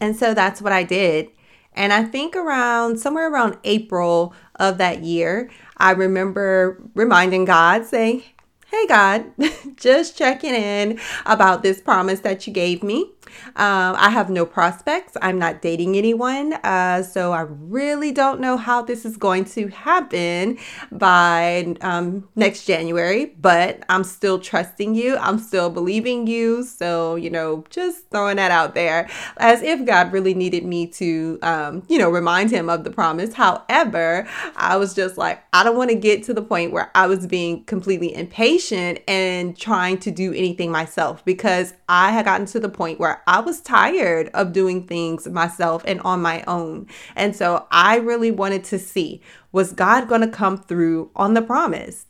And 0.00 0.16
so 0.16 0.34
that's 0.34 0.60
what 0.60 0.72
I 0.72 0.82
did. 0.82 1.28
And 1.74 1.92
I 1.92 2.02
think 2.02 2.36
around 2.36 2.98
somewhere 2.98 3.32
around 3.32 3.56
April 3.64 4.34
of 4.56 4.78
that 4.78 5.02
year, 5.02 5.50
I 5.78 5.92
remember 5.92 6.82
reminding 6.94 7.44
God, 7.44 7.86
saying, 7.86 8.24
Hey 8.72 8.86
God, 8.86 9.26
just 9.76 10.16
checking 10.16 10.54
in 10.54 10.98
about 11.26 11.62
this 11.62 11.78
promise 11.78 12.20
that 12.20 12.46
you 12.46 12.54
gave 12.54 12.82
me. 12.82 13.10
Um, 13.56 13.96
I 13.96 14.10
have 14.10 14.30
no 14.30 14.46
prospects. 14.46 15.16
I'm 15.20 15.38
not 15.38 15.62
dating 15.62 15.96
anyone. 15.96 16.54
Uh, 16.64 17.02
so 17.02 17.32
I 17.32 17.42
really 17.42 18.12
don't 18.12 18.40
know 18.40 18.56
how 18.56 18.82
this 18.82 19.04
is 19.04 19.16
going 19.16 19.44
to 19.46 19.68
happen 19.68 20.58
by 20.90 21.74
um, 21.80 22.28
next 22.36 22.64
January, 22.64 23.26
but 23.40 23.82
I'm 23.88 24.04
still 24.04 24.38
trusting 24.38 24.94
you. 24.94 25.16
I'm 25.16 25.38
still 25.38 25.70
believing 25.70 26.26
you. 26.26 26.64
So, 26.64 27.16
you 27.16 27.30
know, 27.30 27.64
just 27.70 28.08
throwing 28.10 28.36
that 28.36 28.50
out 28.50 28.74
there 28.74 29.08
as 29.38 29.62
if 29.62 29.84
God 29.84 30.12
really 30.12 30.34
needed 30.34 30.64
me 30.64 30.86
to, 30.88 31.38
um, 31.42 31.82
you 31.88 31.98
know, 31.98 32.10
remind 32.10 32.50
him 32.50 32.68
of 32.68 32.84
the 32.84 32.90
promise. 32.90 33.34
However, 33.34 34.26
I 34.56 34.76
was 34.76 34.94
just 34.94 35.16
like, 35.16 35.42
I 35.52 35.64
don't 35.64 35.76
want 35.76 35.90
to 35.90 35.96
get 35.96 36.22
to 36.24 36.34
the 36.34 36.42
point 36.42 36.72
where 36.72 36.90
I 36.94 37.06
was 37.06 37.26
being 37.26 37.64
completely 37.64 38.14
impatient 38.14 39.00
and 39.08 39.56
trying 39.56 39.98
to 39.98 40.10
do 40.10 40.32
anything 40.32 40.70
myself 40.70 41.24
because 41.24 41.74
I 41.88 42.10
had 42.10 42.24
gotten 42.24 42.46
to 42.46 42.60
the 42.60 42.68
point 42.68 42.98
where 42.98 43.21
I 43.26 43.40
was 43.40 43.60
tired 43.60 44.28
of 44.34 44.52
doing 44.52 44.86
things 44.86 45.26
myself 45.28 45.82
and 45.86 46.00
on 46.00 46.22
my 46.22 46.42
own. 46.46 46.86
And 47.16 47.34
so 47.34 47.66
I 47.70 47.96
really 47.96 48.30
wanted 48.30 48.64
to 48.64 48.78
see 48.78 49.20
was 49.52 49.72
God 49.72 50.08
going 50.08 50.22
to 50.22 50.28
come 50.28 50.56
through 50.56 51.10
on 51.14 51.34
the 51.34 51.42
promise? 51.42 52.06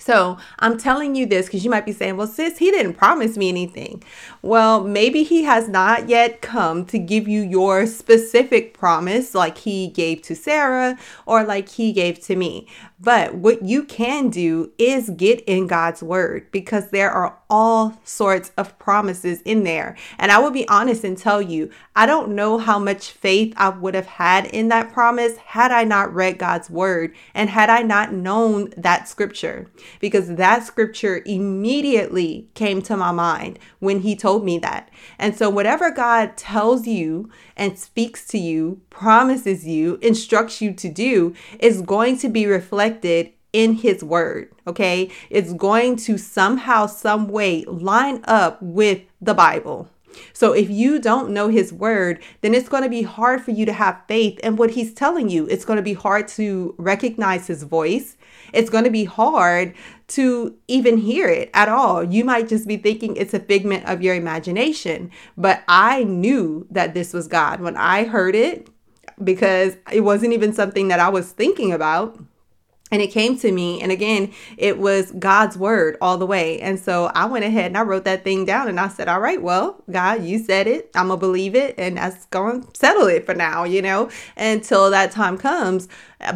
So 0.00 0.38
I'm 0.58 0.78
telling 0.78 1.14
you 1.14 1.26
this 1.26 1.46
because 1.46 1.62
you 1.62 1.70
might 1.70 1.84
be 1.84 1.92
saying, 1.92 2.16
well, 2.16 2.26
sis, 2.26 2.56
he 2.56 2.70
didn't 2.70 2.94
promise 2.94 3.36
me 3.36 3.50
anything. 3.50 4.02
Well, 4.40 4.82
maybe 4.82 5.22
he 5.22 5.42
has 5.42 5.68
not 5.68 6.08
yet 6.08 6.40
come 6.40 6.86
to 6.86 6.98
give 6.98 7.28
you 7.28 7.42
your 7.42 7.86
specific 7.86 8.72
promise 8.72 9.34
like 9.34 9.58
he 9.58 9.88
gave 9.88 10.22
to 10.22 10.34
Sarah 10.34 10.98
or 11.26 11.44
like 11.44 11.68
he 11.68 11.92
gave 11.92 12.18
to 12.20 12.34
me. 12.34 12.66
But 13.02 13.34
what 13.34 13.62
you 13.62 13.84
can 13.84 14.28
do 14.28 14.72
is 14.76 15.08
get 15.08 15.40
in 15.46 15.66
God's 15.66 16.02
word 16.02 16.46
because 16.50 16.90
there 16.90 17.10
are 17.10 17.38
all 17.48 17.98
sorts 18.04 18.52
of 18.58 18.78
promises 18.78 19.40
in 19.42 19.64
there. 19.64 19.96
And 20.18 20.30
I 20.30 20.38
will 20.38 20.50
be 20.50 20.68
honest 20.68 21.02
and 21.02 21.16
tell 21.16 21.40
you, 21.40 21.70
I 21.96 22.04
don't 22.04 22.34
know 22.34 22.58
how 22.58 22.78
much 22.78 23.10
faith 23.10 23.54
I 23.56 23.70
would 23.70 23.94
have 23.94 24.06
had 24.06 24.46
in 24.46 24.68
that 24.68 24.92
promise 24.92 25.38
had 25.38 25.72
I 25.72 25.84
not 25.84 26.14
read 26.14 26.38
God's 26.38 26.68
word 26.68 27.14
and 27.32 27.48
had 27.48 27.70
I 27.70 27.80
not 27.80 28.12
known 28.12 28.70
that 28.76 29.08
scripture, 29.08 29.66
because 29.98 30.34
that 30.36 30.64
scripture 30.64 31.22
immediately 31.24 32.48
came 32.54 32.82
to 32.82 32.98
my 32.98 33.12
mind 33.12 33.58
when 33.78 34.00
He 34.00 34.14
told 34.14 34.44
me 34.44 34.58
that. 34.58 34.90
And 35.18 35.34
so, 35.34 35.48
whatever 35.48 35.90
God 35.90 36.36
tells 36.36 36.86
you 36.86 37.30
and 37.56 37.78
speaks 37.78 38.26
to 38.28 38.38
you, 38.38 38.80
promises 38.90 39.66
you, 39.66 39.98
instructs 40.02 40.60
you 40.60 40.72
to 40.74 40.88
do, 40.88 41.34
is 41.58 41.82
going 41.82 42.18
to 42.18 42.28
be 42.28 42.46
reflected 42.46 42.89
in 43.52 43.74
his 43.74 44.04
word. 44.04 44.52
Okay. 44.66 45.10
It's 45.28 45.52
going 45.52 45.96
to 45.96 46.18
somehow, 46.18 46.86
some 46.86 47.28
way 47.28 47.64
line 47.64 48.20
up 48.24 48.60
with 48.62 49.02
the 49.20 49.34
Bible. 49.34 49.88
So 50.32 50.52
if 50.52 50.68
you 50.68 50.98
don't 50.98 51.30
know 51.30 51.48
his 51.48 51.72
word, 51.72 52.22
then 52.40 52.54
it's 52.54 52.68
going 52.68 52.82
to 52.82 52.88
be 52.88 53.02
hard 53.02 53.42
for 53.42 53.52
you 53.52 53.64
to 53.66 53.72
have 53.72 54.02
faith 54.08 54.38
in 54.40 54.56
what 54.56 54.72
he's 54.72 54.92
telling 54.92 55.28
you. 55.28 55.46
It's 55.46 55.64
going 55.64 55.76
to 55.76 55.82
be 55.82 55.92
hard 55.94 56.28
to 56.28 56.74
recognize 56.78 57.46
his 57.46 57.62
voice. 57.62 58.16
It's 58.52 58.70
going 58.70 58.84
to 58.84 58.90
be 58.90 59.04
hard 59.04 59.74
to 60.08 60.56
even 60.66 60.98
hear 60.98 61.28
it 61.28 61.50
at 61.54 61.68
all. 61.68 62.02
You 62.02 62.24
might 62.24 62.48
just 62.48 62.66
be 62.66 62.76
thinking 62.76 63.16
it's 63.16 63.34
a 63.34 63.40
figment 63.40 63.86
of 63.86 64.02
your 64.02 64.14
imagination. 64.14 65.10
But 65.36 65.62
I 65.68 66.04
knew 66.04 66.66
that 66.70 66.94
this 66.94 67.12
was 67.12 67.28
God 67.28 67.60
when 67.60 67.76
I 67.76 68.04
heard 68.04 68.34
it 68.34 68.68
because 69.22 69.76
it 69.92 70.00
wasn't 70.00 70.32
even 70.32 70.52
something 70.52 70.88
that 70.88 70.98
I 70.98 71.08
was 71.08 71.30
thinking 71.30 71.72
about 71.72 72.18
and 72.90 73.00
it 73.00 73.08
came 73.08 73.38
to 73.38 73.52
me 73.52 73.80
and 73.80 73.92
again 73.92 74.32
it 74.56 74.78
was 74.78 75.12
god's 75.12 75.56
word 75.56 75.96
all 76.00 76.18
the 76.18 76.26
way. 76.26 76.60
And 76.60 76.78
so 76.78 77.10
i 77.14 77.24
went 77.24 77.44
ahead 77.44 77.66
and 77.66 77.78
i 77.78 77.82
wrote 77.82 78.04
that 78.04 78.24
thing 78.24 78.44
down 78.44 78.68
and 78.68 78.80
i 78.80 78.88
said 78.88 79.08
all 79.08 79.20
right 79.20 79.40
well 79.40 79.82
god 79.90 80.24
you 80.24 80.38
said 80.38 80.66
it. 80.66 80.90
I'm 80.94 81.08
gonna 81.08 81.20
believe 81.20 81.54
it 81.54 81.74
and 81.78 81.96
that's 81.96 82.26
gonna 82.26 82.62
settle 82.74 83.06
it 83.06 83.26
for 83.26 83.34
now 83.34 83.64
you 83.64 83.82
know 83.82 84.10
until 84.36 84.90
that 84.90 85.12
time 85.12 85.38
comes. 85.38 85.88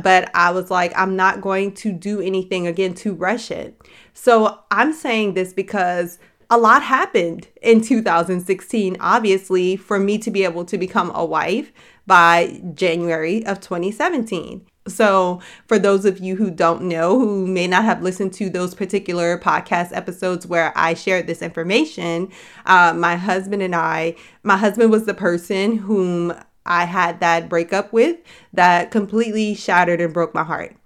But 0.02 0.30
i 0.34 0.50
was 0.50 0.70
like 0.70 0.92
i'm 0.96 1.16
not 1.16 1.40
going 1.40 1.75
to 1.75 1.92
do 1.92 2.20
anything 2.20 2.66
again 2.66 2.94
to 2.94 3.14
rush 3.14 3.50
it. 3.50 3.80
So 4.12 4.61
i'm 4.70 4.92
saying 4.92 5.34
this 5.34 5.52
because 5.52 6.18
a 6.50 6.58
lot 6.58 6.82
happened 6.82 7.49
in 7.62 7.80
2016 7.80 8.96
obviously 9.00 9.76
for 9.76 9.99
me 9.99 10.18
to 10.18 10.30
be 10.30 10.44
able 10.44 10.64
to 10.66 10.78
become 10.78 11.11
a 11.14 11.25
wife 11.25 11.73
by 12.06 12.61
January 12.75 13.44
of 13.46 13.61
2017. 13.61 14.66
So, 14.87 15.41
for 15.67 15.79
those 15.79 16.05
of 16.05 16.19
you 16.19 16.37
who 16.37 16.50
don't 16.50 16.83
know, 16.83 17.19
who 17.19 17.47
may 17.47 17.67
not 17.67 17.85
have 17.85 18.03
listened 18.03 18.35
to 18.35 18.50
those 18.50 18.75
particular 18.75 19.38
podcast 19.38 19.97
episodes 19.97 20.47
where 20.47 20.75
I 20.76 20.93
shared 20.93 21.26
this 21.26 21.41
information, 21.41 22.31
uh, 22.67 22.93
my 22.95 23.17
husband 23.17 23.62
and 23.62 23.75
I, 23.75 24.14
my 24.43 24.59
husband 24.59 24.91
was 24.91 25.07
the 25.07 25.14
person 25.14 25.79
whom 25.79 26.35
I 26.67 26.85
had 26.85 27.21
that 27.21 27.49
breakup 27.49 27.95
with 27.95 28.19
that 28.53 28.91
completely 28.91 29.55
shattered 29.55 30.03
and 30.03 30.12
broke 30.12 30.35
my 30.35 30.45
heart. 30.45 30.76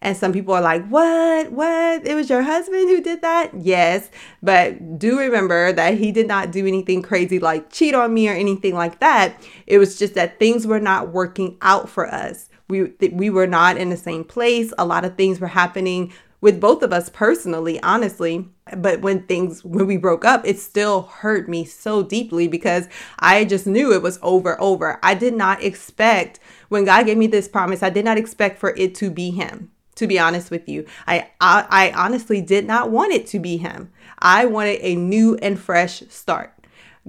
And 0.00 0.16
some 0.16 0.32
people 0.32 0.54
are 0.54 0.60
like, 0.60 0.86
What? 0.88 1.50
What? 1.50 2.06
It 2.06 2.14
was 2.14 2.30
your 2.30 2.42
husband 2.42 2.90
who 2.90 3.00
did 3.00 3.22
that? 3.22 3.50
Yes. 3.54 4.08
But 4.40 5.00
do 5.00 5.18
remember 5.18 5.72
that 5.72 5.98
he 5.98 6.12
did 6.12 6.28
not 6.28 6.52
do 6.52 6.66
anything 6.66 7.02
crazy 7.02 7.40
like 7.40 7.72
cheat 7.72 7.94
on 7.94 8.14
me 8.14 8.28
or 8.28 8.34
anything 8.34 8.74
like 8.74 9.00
that. 9.00 9.34
It 9.66 9.78
was 9.78 9.98
just 9.98 10.14
that 10.14 10.38
things 10.38 10.64
were 10.64 10.80
not 10.80 11.08
working 11.08 11.56
out 11.60 11.88
for 11.88 12.06
us 12.06 12.48
we 12.72 13.08
we 13.10 13.30
were 13.30 13.46
not 13.46 13.76
in 13.76 13.90
the 13.90 13.96
same 13.96 14.24
place. 14.24 14.72
A 14.78 14.84
lot 14.84 15.04
of 15.04 15.16
things 15.16 15.38
were 15.38 15.48
happening 15.48 16.12
with 16.40 16.60
both 16.60 16.82
of 16.82 16.92
us 16.92 17.08
personally, 17.08 17.80
honestly. 17.82 18.48
But 18.76 19.00
when 19.00 19.22
things 19.26 19.64
when 19.64 19.86
we 19.86 19.96
broke 19.96 20.24
up, 20.24 20.46
it 20.46 20.58
still 20.58 21.02
hurt 21.02 21.48
me 21.48 21.64
so 21.64 22.02
deeply 22.02 22.48
because 22.48 22.88
I 23.18 23.44
just 23.44 23.66
knew 23.66 23.92
it 23.92 24.02
was 24.02 24.18
over 24.22 24.60
over. 24.60 24.98
I 25.02 25.14
did 25.14 25.34
not 25.34 25.62
expect 25.62 26.40
when 26.68 26.84
God 26.84 27.06
gave 27.06 27.18
me 27.18 27.26
this 27.26 27.48
promise, 27.48 27.82
I 27.82 27.90
did 27.90 28.04
not 28.04 28.16
expect 28.16 28.58
for 28.58 28.74
it 28.76 28.94
to 28.96 29.10
be 29.10 29.30
him. 29.30 29.70
To 29.96 30.06
be 30.06 30.18
honest 30.18 30.50
with 30.50 30.68
you, 30.70 30.86
I, 31.06 31.28
I 31.40 31.66
I 31.68 31.92
honestly 31.94 32.40
did 32.40 32.66
not 32.66 32.90
want 32.90 33.12
it 33.12 33.26
to 33.28 33.38
be 33.38 33.58
him. 33.58 33.90
I 34.18 34.46
wanted 34.46 34.80
a 34.80 34.96
new 34.96 35.36
and 35.42 35.60
fresh 35.60 36.02
start. 36.08 36.54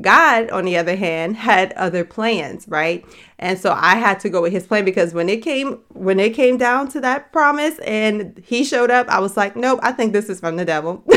God, 0.01 0.49
on 0.49 0.65
the 0.65 0.75
other 0.75 0.95
hand, 0.95 1.37
had 1.37 1.71
other 1.73 2.03
plans, 2.03 2.67
right? 2.67 3.05
And 3.37 3.59
so 3.59 3.73
I 3.77 3.95
had 3.95 4.19
to 4.21 4.29
go 4.29 4.41
with 4.41 4.51
his 4.51 4.65
plan 4.65 4.85
because 4.85 5.13
when 5.13 5.29
it 5.29 5.43
came 5.43 5.79
when 5.89 6.19
it 6.19 6.33
came 6.33 6.57
down 6.57 6.87
to 6.89 7.01
that 7.01 7.31
promise 7.31 7.77
and 7.79 8.41
he 8.43 8.63
showed 8.63 8.89
up, 8.89 9.07
I 9.07 9.19
was 9.19 9.37
like, 9.37 9.55
nope, 9.55 9.79
I 9.83 9.91
think 9.91 10.13
this 10.13 10.29
is 10.29 10.39
from 10.39 10.55
the 10.55 10.65
devil. 10.65 11.03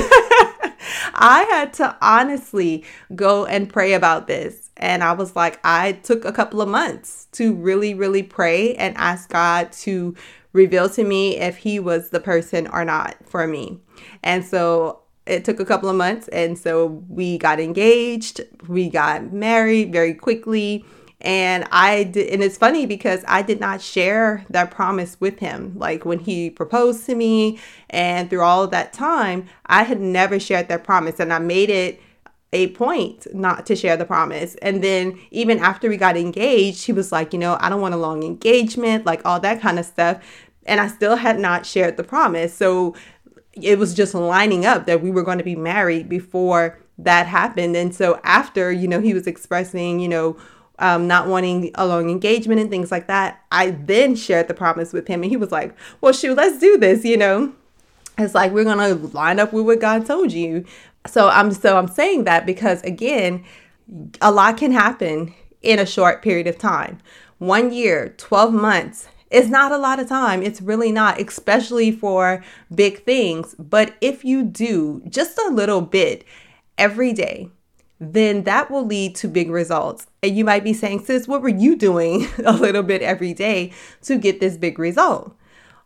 I 1.14 1.46
had 1.50 1.72
to 1.74 1.96
honestly 2.02 2.84
go 3.14 3.46
and 3.46 3.68
pray 3.68 3.94
about 3.94 4.26
this. 4.26 4.70
And 4.76 5.02
I 5.02 5.12
was 5.12 5.34
like, 5.34 5.58
I 5.64 5.92
took 5.92 6.26
a 6.26 6.32
couple 6.32 6.60
of 6.60 6.68
months 6.68 7.28
to 7.32 7.54
really, 7.54 7.94
really 7.94 8.22
pray 8.22 8.74
and 8.74 8.94
ask 8.98 9.30
God 9.30 9.72
to 9.72 10.14
reveal 10.52 10.88
to 10.90 11.04
me 11.04 11.38
if 11.38 11.56
he 11.56 11.78
was 11.78 12.10
the 12.10 12.20
person 12.20 12.66
or 12.66 12.84
not 12.84 13.16
for 13.24 13.46
me. 13.46 13.80
And 14.22 14.44
so 14.44 15.00
it 15.26 15.44
took 15.44 15.60
a 15.60 15.64
couple 15.64 15.88
of 15.88 15.96
months 15.96 16.28
and 16.28 16.58
so 16.58 16.86
we 17.08 17.38
got 17.38 17.60
engaged 17.60 18.40
we 18.68 18.88
got 18.88 19.32
married 19.32 19.92
very 19.92 20.14
quickly 20.14 20.84
and 21.20 21.66
i 21.72 22.04
did 22.04 22.28
and 22.30 22.42
it's 22.42 22.58
funny 22.58 22.86
because 22.86 23.24
i 23.26 23.42
did 23.42 23.58
not 23.58 23.80
share 23.80 24.44
that 24.50 24.70
promise 24.70 25.16
with 25.20 25.38
him 25.38 25.72
like 25.76 26.04
when 26.04 26.18
he 26.18 26.50
proposed 26.50 27.06
to 27.06 27.14
me 27.14 27.58
and 27.90 28.30
through 28.30 28.42
all 28.42 28.66
that 28.66 28.92
time 28.92 29.46
i 29.66 29.82
had 29.82 30.00
never 30.00 30.38
shared 30.38 30.68
that 30.68 30.84
promise 30.84 31.18
and 31.18 31.32
i 31.32 31.38
made 31.38 31.70
it 31.70 32.00
a 32.52 32.68
point 32.68 33.26
not 33.34 33.66
to 33.66 33.76
share 33.76 33.96
the 33.96 34.04
promise. 34.04 34.54
And 34.56 34.82
then 34.82 35.18
even 35.30 35.58
after 35.58 35.88
we 35.88 35.96
got 35.96 36.16
engaged, 36.16 36.86
he 36.86 36.92
was 36.92 37.12
like, 37.12 37.32
you 37.32 37.38
know, 37.38 37.58
I 37.60 37.68
don't 37.68 37.80
want 37.80 37.94
a 37.94 37.98
long 37.98 38.22
engagement, 38.22 39.04
like 39.04 39.20
all 39.26 39.40
that 39.40 39.60
kind 39.60 39.78
of 39.78 39.84
stuff. 39.84 40.24
And 40.64 40.80
I 40.80 40.88
still 40.88 41.16
had 41.16 41.38
not 41.38 41.66
shared 41.66 41.96
the 41.96 42.04
promise. 42.04 42.54
So 42.54 42.94
it 43.60 43.78
was 43.78 43.94
just 43.94 44.14
lining 44.14 44.66
up 44.66 44.86
that 44.86 45.02
we 45.02 45.10
were 45.10 45.22
going 45.22 45.38
to 45.38 45.44
be 45.44 45.56
married 45.56 46.08
before 46.08 46.78
that 46.98 47.26
happened. 47.26 47.76
And 47.76 47.94
so 47.94 48.20
after, 48.24 48.72
you 48.72 48.88
know, 48.88 49.00
he 49.00 49.14
was 49.14 49.26
expressing, 49.26 50.00
you 50.00 50.08
know, 50.08 50.36
um, 50.78 51.06
not 51.06 51.26
wanting 51.26 51.70
a 51.74 51.86
long 51.86 52.10
engagement 52.10 52.60
and 52.60 52.70
things 52.70 52.90
like 52.90 53.06
that, 53.06 53.42
I 53.50 53.70
then 53.70 54.14
shared 54.14 54.48
the 54.48 54.54
promise 54.54 54.92
with 54.92 55.08
him. 55.08 55.22
And 55.22 55.30
he 55.30 55.36
was 55.36 55.52
like, 55.52 55.74
well, 56.00 56.12
shoot, 56.12 56.36
let's 56.36 56.58
do 56.58 56.76
this, 56.76 57.04
you 57.04 57.16
know. 57.16 57.52
It's 58.18 58.34
like 58.34 58.52
we're 58.52 58.64
gonna 58.64 58.94
line 58.94 59.38
up 59.38 59.52
with 59.52 59.66
what 59.66 59.80
God 59.80 60.06
told 60.06 60.32
you. 60.32 60.64
So 61.06 61.28
I'm 61.28 61.52
so 61.52 61.76
I'm 61.76 61.88
saying 61.88 62.24
that 62.24 62.46
because 62.46 62.82
again, 62.82 63.44
a 64.20 64.32
lot 64.32 64.56
can 64.56 64.72
happen 64.72 65.34
in 65.62 65.78
a 65.78 65.86
short 65.86 66.22
period 66.22 66.46
of 66.46 66.58
time. 66.58 66.98
One 67.38 67.72
year, 67.72 68.14
12 68.16 68.54
months, 68.54 69.08
it's 69.30 69.48
not 69.48 69.72
a 69.72 69.78
lot 69.78 70.00
of 70.00 70.08
time. 70.08 70.42
It's 70.42 70.60
really 70.60 70.92
not, 70.92 71.20
especially 71.20 71.90
for 71.90 72.44
big 72.74 73.04
things. 73.04 73.54
But 73.58 73.94
if 74.00 74.24
you 74.24 74.42
do 74.44 75.02
just 75.08 75.38
a 75.38 75.50
little 75.50 75.80
bit 75.80 76.24
every 76.78 77.12
day, 77.12 77.50
then 77.98 78.44
that 78.44 78.70
will 78.70 78.84
lead 78.84 79.14
to 79.16 79.28
big 79.28 79.50
results. 79.50 80.06
And 80.22 80.36
you 80.36 80.44
might 80.44 80.64
be 80.64 80.72
saying, 80.72 81.04
sis, 81.04 81.26
what 81.26 81.42
were 81.42 81.48
you 81.48 81.76
doing 81.76 82.28
a 82.44 82.52
little 82.52 82.82
bit 82.82 83.02
every 83.02 83.32
day 83.32 83.72
to 84.02 84.18
get 84.18 84.40
this 84.40 84.56
big 84.56 84.78
result? 84.78 85.34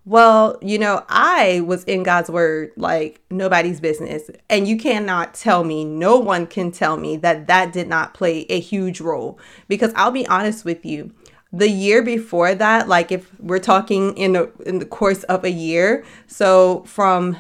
Well, 0.07 0.59
you 0.63 0.79
know, 0.79 1.05
I 1.09 1.61
was 1.61 1.85
in 1.85 2.03
God's 2.03 2.31
word 2.31 2.73
like 2.77 3.21
nobody's 3.31 3.81
business. 3.81 4.31
And 4.49 4.67
you 4.67 4.77
cannot 4.77 5.35
tell 5.35 5.63
me, 5.63 5.85
no 5.85 6.19
one 6.19 6.47
can 6.47 6.73
tell 6.73 6.97
me 6.97 7.17
that 7.19 7.47
that 7.49 7.73
did 7.73 7.87
not 7.87 8.15
play 8.15 8.47
a 8.49 8.59
huge 8.59 9.01
role. 9.01 9.39
Because 9.69 9.93
I'll 9.95 10.11
be 10.11 10.27
honest 10.27 10.65
with 10.65 10.85
you, 10.85 11.13
the 11.53 11.69
year 11.69 12.03
before 12.03 12.55
that, 12.55 12.89
like 12.89 13.11
if 13.11 13.39
we're 13.41 13.59
talking 13.59 14.17
in 14.17 14.33
the, 14.35 14.53
in 14.67 14.79
the 14.79 14.87
course 14.87 15.25
of 15.25 15.45
a 15.45 15.51
year, 15.51 16.05
so 16.27 16.85
from 16.85 17.37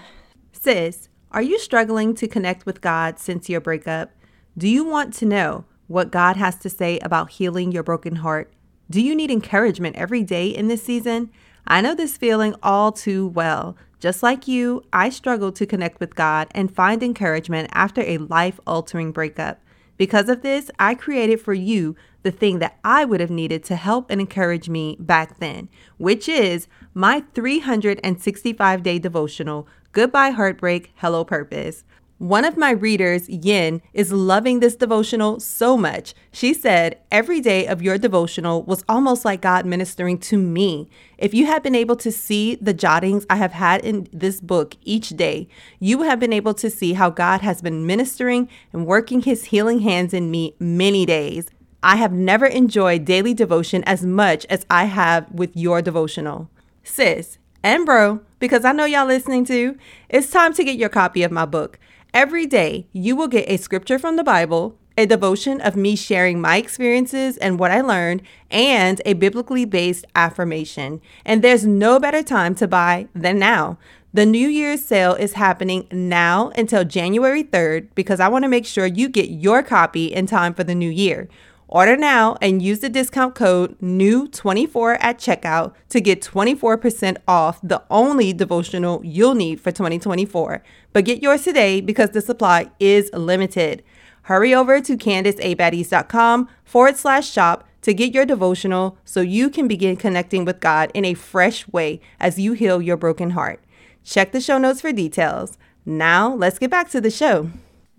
sis, 0.52 1.08
are 1.30 1.42
you 1.42 1.58
struggling 1.58 2.14
to 2.16 2.26
connect 2.26 2.66
with 2.66 2.80
God 2.80 3.18
since 3.18 3.48
your 3.48 3.60
breakup? 3.60 4.10
Do 4.58 4.68
you 4.68 4.84
want 4.84 5.14
to 5.14 5.26
know 5.26 5.64
what 5.86 6.10
God 6.10 6.36
has 6.36 6.56
to 6.56 6.70
say 6.70 6.98
about 7.00 7.30
healing 7.30 7.70
your 7.70 7.84
broken 7.84 8.16
heart? 8.16 8.52
Do 8.90 9.00
you 9.00 9.14
need 9.14 9.30
encouragement 9.30 9.94
every 9.94 10.24
day 10.24 10.48
in 10.48 10.66
this 10.66 10.82
season? 10.82 11.30
I 11.66 11.80
know 11.80 11.94
this 11.94 12.16
feeling 12.16 12.56
all 12.62 12.90
too 12.90 13.28
well. 13.28 13.76
Just 14.00 14.22
like 14.22 14.48
you, 14.48 14.82
I 14.92 15.10
struggle 15.10 15.52
to 15.52 15.66
connect 15.66 16.00
with 16.00 16.16
God 16.16 16.48
and 16.52 16.74
find 16.74 17.02
encouragement 17.02 17.70
after 17.72 18.00
a 18.00 18.18
life 18.18 18.58
altering 18.66 19.12
breakup. 19.12 19.60
Because 19.96 20.28
of 20.28 20.42
this, 20.42 20.70
I 20.78 20.94
created 20.94 21.40
for 21.40 21.52
you 21.52 21.94
the 22.22 22.30
thing 22.30 22.58
that 22.58 22.78
I 22.84 23.04
would 23.04 23.20
have 23.20 23.30
needed 23.30 23.64
to 23.64 23.76
help 23.76 24.10
and 24.10 24.20
encourage 24.20 24.68
me 24.68 24.96
back 25.00 25.38
then, 25.38 25.68
which 25.98 26.28
is 26.28 26.68
my 26.94 27.24
365 27.34 28.82
day 28.82 28.98
devotional, 28.98 29.66
Goodbye 29.92 30.30
Heartbreak, 30.30 30.92
Hello 30.96 31.24
Purpose. 31.24 31.84
One 32.20 32.44
of 32.44 32.58
my 32.58 32.72
readers, 32.72 33.30
Yin, 33.30 33.80
is 33.94 34.12
loving 34.12 34.60
this 34.60 34.76
devotional 34.76 35.40
so 35.40 35.74
much. 35.74 36.12
She 36.30 36.52
said, 36.52 36.98
Every 37.10 37.40
day 37.40 37.66
of 37.66 37.80
your 37.80 37.96
devotional 37.96 38.62
was 38.62 38.84
almost 38.90 39.24
like 39.24 39.40
God 39.40 39.64
ministering 39.64 40.18
to 40.18 40.36
me. 40.36 40.90
If 41.16 41.32
you 41.32 41.46
had 41.46 41.62
been 41.62 41.74
able 41.74 41.96
to 41.96 42.12
see 42.12 42.56
the 42.56 42.74
jottings 42.74 43.24
I 43.30 43.36
have 43.36 43.52
had 43.52 43.82
in 43.86 44.06
this 44.12 44.38
book 44.42 44.76
each 44.82 45.08
day, 45.10 45.48
you 45.78 46.02
have 46.02 46.20
been 46.20 46.34
able 46.34 46.52
to 46.54 46.68
see 46.68 46.92
how 46.92 47.08
God 47.08 47.40
has 47.40 47.62
been 47.62 47.86
ministering 47.86 48.50
and 48.70 48.84
working 48.84 49.22
his 49.22 49.46
healing 49.46 49.78
hands 49.78 50.12
in 50.12 50.30
me 50.30 50.54
many 50.58 51.06
days. 51.06 51.48
I 51.82 51.96
have 51.96 52.12
never 52.12 52.46
enjoyed 52.46 53.04
daily 53.04 53.32
devotion 53.32 53.82
as 53.84 54.04
much 54.04 54.44
as 54.50 54.66
I 54.70 54.84
have 54.84 55.30
with 55.30 55.56
your 55.56 55.80
devotional. 55.80 56.50
Sis, 56.84 57.38
and 57.62 57.86
bro, 57.86 58.20
because 58.38 58.64
I 58.64 58.72
know 58.72 58.84
y'all 58.84 59.06
listening 59.06 59.44
too, 59.44 59.78
it's 60.08 60.30
time 60.30 60.52
to 60.54 60.64
get 60.64 60.76
your 60.76 60.88
copy 60.88 61.22
of 61.22 61.32
my 61.32 61.46
book. 61.46 61.78
Every 62.12 62.46
day, 62.46 62.86
you 62.92 63.16
will 63.16 63.28
get 63.28 63.48
a 63.48 63.56
scripture 63.56 63.98
from 63.98 64.16
the 64.16 64.24
Bible, 64.24 64.76
a 64.98 65.06
devotion 65.06 65.60
of 65.60 65.76
me 65.76 65.96
sharing 65.96 66.40
my 66.40 66.56
experiences 66.56 67.38
and 67.38 67.58
what 67.58 67.70
I 67.70 67.80
learned, 67.80 68.22
and 68.50 69.00
a 69.06 69.14
biblically 69.14 69.64
based 69.64 70.04
affirmation. 70.14 71.00
And 71.24 71.42
there's 71.42 71.64
no 71.64 71.98
better 71.98 72.22
time 72.22 72.54
to 72.56 72.68
buy 72.68 73.08
than 73.14 73.38
now. 73.38 73.78
The 74.12 74.26
New 74.26 74.48
Year's 74.48 74.84
sale 74.84 75.14
is 75.14 75.34
happening 75.34 75.86
now 75.92 76.50
until 76.56 76.84
January 76.84 77.44
3rd 77.44 77.88
because 77.94 78.18
I 78.18 78.28
want 78.28 78.42
to 78.42 78.48
make 78.48 78.66
sure 78.66 78.84
you 78.84 79.08
get 79.08 79.30
your 79.30 79.62
copy 79.62 80.06
in 80.06 80.26
time 80.26 80.52
for 80.52 80.64
the 80.64 80.74
new 80.74 80.90
year. 80.90 81.28
Order 81.72 81.96
now 81.96 82.36
and 82.42 82.60
use 82.60 82.80
the 82.80 82.88
discount 82.88 83.36
code 83.36 83.78
NEW24 83.78 84.98
at 85.00 85.18
checkout 85.18 85.72
to 85.90 86.00
get 86.00 86.20
24% 86.20 87.16
off 87.28 87.60
the 87.62 87.80
only 87.88 88.32
devotional 88.32 89.00
you'll 89.04 89.36
need 89.36 89.60
for 89.60 89.70
2024. 89.70 90.64
But 90.92 91.04
get 91.04 91.22
yours 91.22 91.44
today 91.44 91.80
because 91.80 92.10
the 92.10 92.20
supply 92.20 92.72
is 92.80 93.08
limited. 93.12 93.84
Hurry 94.22 94.52
over 94.52 94.80
to 94.80 94.96
CandiceAbaddies.com 94.96 96.48
forward 96.64 96.96
slash 96.96 97.30
shop 97.30 97.68
to 97.82 97.94
get 97.94 98.12
your 98.12 98.26
devotional 98.26 98.98
so 99.04 99.20
you 99.20 99.48
can 99.48 99.68
begin 99.68 99.96
connecting 99.96 100.44
with 100.44 100.58
God 100.58 100.90
in 100.92 101.04
a 101.04 101.14
fresh 101.14 101.68
way 101.68 102.00
as 102.18 102.36
you 102.36 102.52
heal 102.52 102.82
your 102.82 102.96
broken 102.96 103.30
heart. 103.30 103.62
Check 104.02 104.32
the 104.32 104.40
show 104.40 104.58
notes 104.58 104.80
for 104.80 104.90
details. 104.90 105.56
Now, 105.86 106.34
let's 106.34 106.58
get 106.58 106.70
back 106.70 106.90
to 106.90 107.00
the 107.00 107.10
show. 107.12 107.50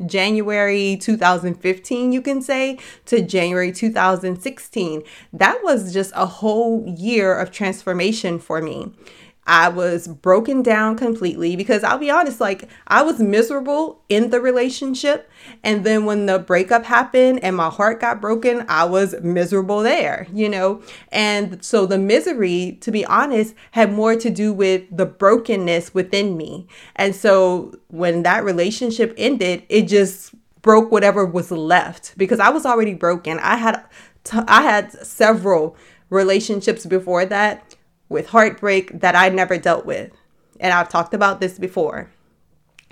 January 0.05 0.98
2015, 1.00 2.12
you 2.12 2.22
can 2.22 2.41
say, 2.41 2.77
to 3.05 3.22
January 3.22 3.72
2016. 3.72 5.03
That 5.34 5.60
was 5.63 5.93
just 5.93 6.12
a 6.15 6.25
whole 6.25 6.86
year 6.88 7.38
of 7.38 7.51
transformation 7.51 8.39
for 8.39 8.62
me. 8.62 8.91
I 9.51 9.67
was 9.67 10.08
broken 10.08 10.63
down 10.63 10.96
completely 10.96 11.58
because 11.58 11.84
I'll 11.84 11.98
be 11.98 12.10
honest, 12.10 12.39
like 12.39 12.70
I 12.88 13.01
was 13.01 13.20
miserable 13.20 14.01
in 14.08 14.29
the 14.29 14.39
relationship. 14.39 15.29
And 15.62 15.84
then 15.84 16.05
when 16.05 16.25
the 16.25 16.39
breakup 16.39 16.86
happened 16.86 17.43
and 17.43 17.58
my 17.58 17.70
heart 17.70 18.00
got 18.00 18.22
broken, 18.22 18.65
I 18.70 18.86
was 18.86 19.13
miserable 19.22 19.84
there, 19.84 20.25
you 20.31 20.48
know? 20.48 20.81
And 21.12 21.62
so 21.65 21.86
the 21.86 21.98
misery, 21.98 22.77
to 22.79 22.91
be 22.91 23.05
honest, 23.05 23.53
had 23.72 23.91
more 23.91 24.15
to 24.15 24.29
do 24.29 24.53
with 24.53 24.84
the 24.89 25.05
brokenness 25.05 25.93
within 25.93 26.38
me. 26.38 26.65
And 26.96 27.13
so 27.13 27.74
when 27.89 28.24
that 28.24 28.46
relationship 28.46 29.13
ended, 29.17 29.63
it 29.67 29.89
just 29.89 30.34
broke 30.62 30.93
whatever 30.93 31.25
was 31.25 31.51
left 31.51 32.17
because 32.17 32.39
I 32.39 32.51
was 32.51 32.65
already 32.65 32.93
broken. 32.93 33.37
I 33.40 33.57
had 33.57 33.83
t- 34.24 34.40
I 34.48 34.61
had 34.61 34.94
several 35.05 35.75
relationships 36.09 36.85
before 36.85 37.25
that 37.25 37.71
with 38.12 38.28
heartbreak 38.28 39.00
that 39.00 39.16
I 39.16 39.30
never 39.30 39.58
dealt 39.58 39.86
with. 39.86 40.12
And 40.60 40.74
I've 40.74 40.90
talked 40.90 41.14
about 41.14 41.40
this 41.40 41.58
before. 41.58 42.12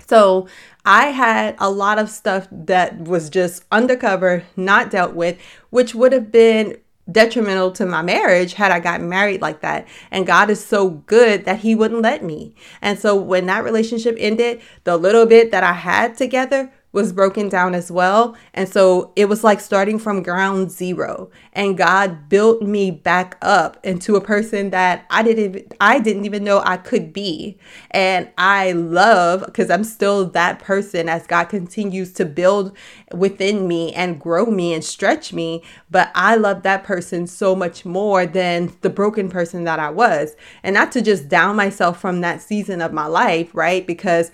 So 0.08 0.48
I 0.84 1.08
had 1.08 1.54
a 1.58 1.70
lot 1.70 2.00
of 2.00 2.10
stuff 2.10 2.48
that 2.50 3.02
was 3.02 3.30
just 3.30 3.64
undercover, 3.70 4.42
not 4.56 4.90
dealt 4.90 5.14
with, 5.14 5.38
which 5.68 5.94
would 5.94 6.12
have 6.12 6.32
been 6.32 6.78
detrimental 7.10 7.70
to 7.72 7.86
my 7.86 8.02
marriage 8.02 8.54
had 8.54 8.72
I 8.72 8.80
gotten 8.80 9.08
married 9.08 9.40
like 9.40 9.60
that. 9.60 9.86
And 10.10 10.26
God 10.26 10.50
is 10.50 10.64
so 10.64 10.90
good 10.90 11.44
that 11.44 11.60
He 11.60 11.74
wouldn't 11.74 12.02
let 12.02 12.24
me. 12.24 12.54
And 12.82 12.98
so 12.98 13.14
when 13.14 13.46
that 13.46 13.62
relationship 13.62 14.16
ended, 14.18 14.60
the 14.84 14.96
little 14.96 15.26
bit 15.26 15.50
that 15.52 15.62
I 15.62 15.74
had 15.74 16.16
together 16.16 16.72
was 16.92 17.12
broken 17.12 17.48
down 17.48 17.74
as 17.74 17.90
well. 17.90 18.36
And 18.52 18.68
so 18.68 19.12
it 19.14 19.28
was 19.28 19.44
like 19.44 19.60
starting 19.60 19.98
from 19.98 20.22
ground 20.22 20.72
zero. 20.72 21.30
And 21.52 21.78
God 21.78 22.28
built 22.28 22.62
me 22.62 22.90
back 22.90 23.36
up 23.42 23.78
into 23.84 24.16
a 24.16 24.20
person 24.20 24.70
that 24.70 25.06
I 25.08 25.22
didn't 25.22 25.72
I 25.80 26.00
didn't 26.00 26.24
even 26.24 26.42
know 26.42 26.62
I 26.64 26.76
could 26.78 27.12
be. 27.12 27.58
And 27.92 28.28
I 28.38 28.72
love 28.72 29.44
because 29.46 29.70
I'm 29.70 29.84
still 29.84 30.26
that 30.30 30.58
person 30.58 31.08
as 31.08 31.26
God 31.26 31.44
continues 31.44 32.12
to 32.14 32.24
build 32.24 32.76
within 33.14 33.68
me 33.68 33.92
and 33.92 34.20
grow 34.20 34.46
me 34.46 34.74
and 34.74 34.84
stretch 34.84 35.32
me. 35.32 35.62
But 35.90 36.10
I 36.14 36.34
love 36.34 36.62
that 36.64 36.82
person 36.82 37.26
so 37.28 37.54
much 37.54 37.84
more 37.84 38.26
than 38.26 38.72
the 38.80 38.90
broken 38.90 39.28
person 39.28 39.64
that 39.64 39.78
I 39.78 39.90
was. 39.90 40.34
And 40.64 40.74
not 40.74 40.90
to 40.92 41.02
just 41.02 41.28
down 41.28 41.54
myself 41.54 42.00
from 42.00 42.20
that 42.22 42.42
season 42.42 42.80
of 42.80 42.92
my 42.92 43.06
life, 43.06 43.54
right? 43.54 43.86
Because 43.86 44.32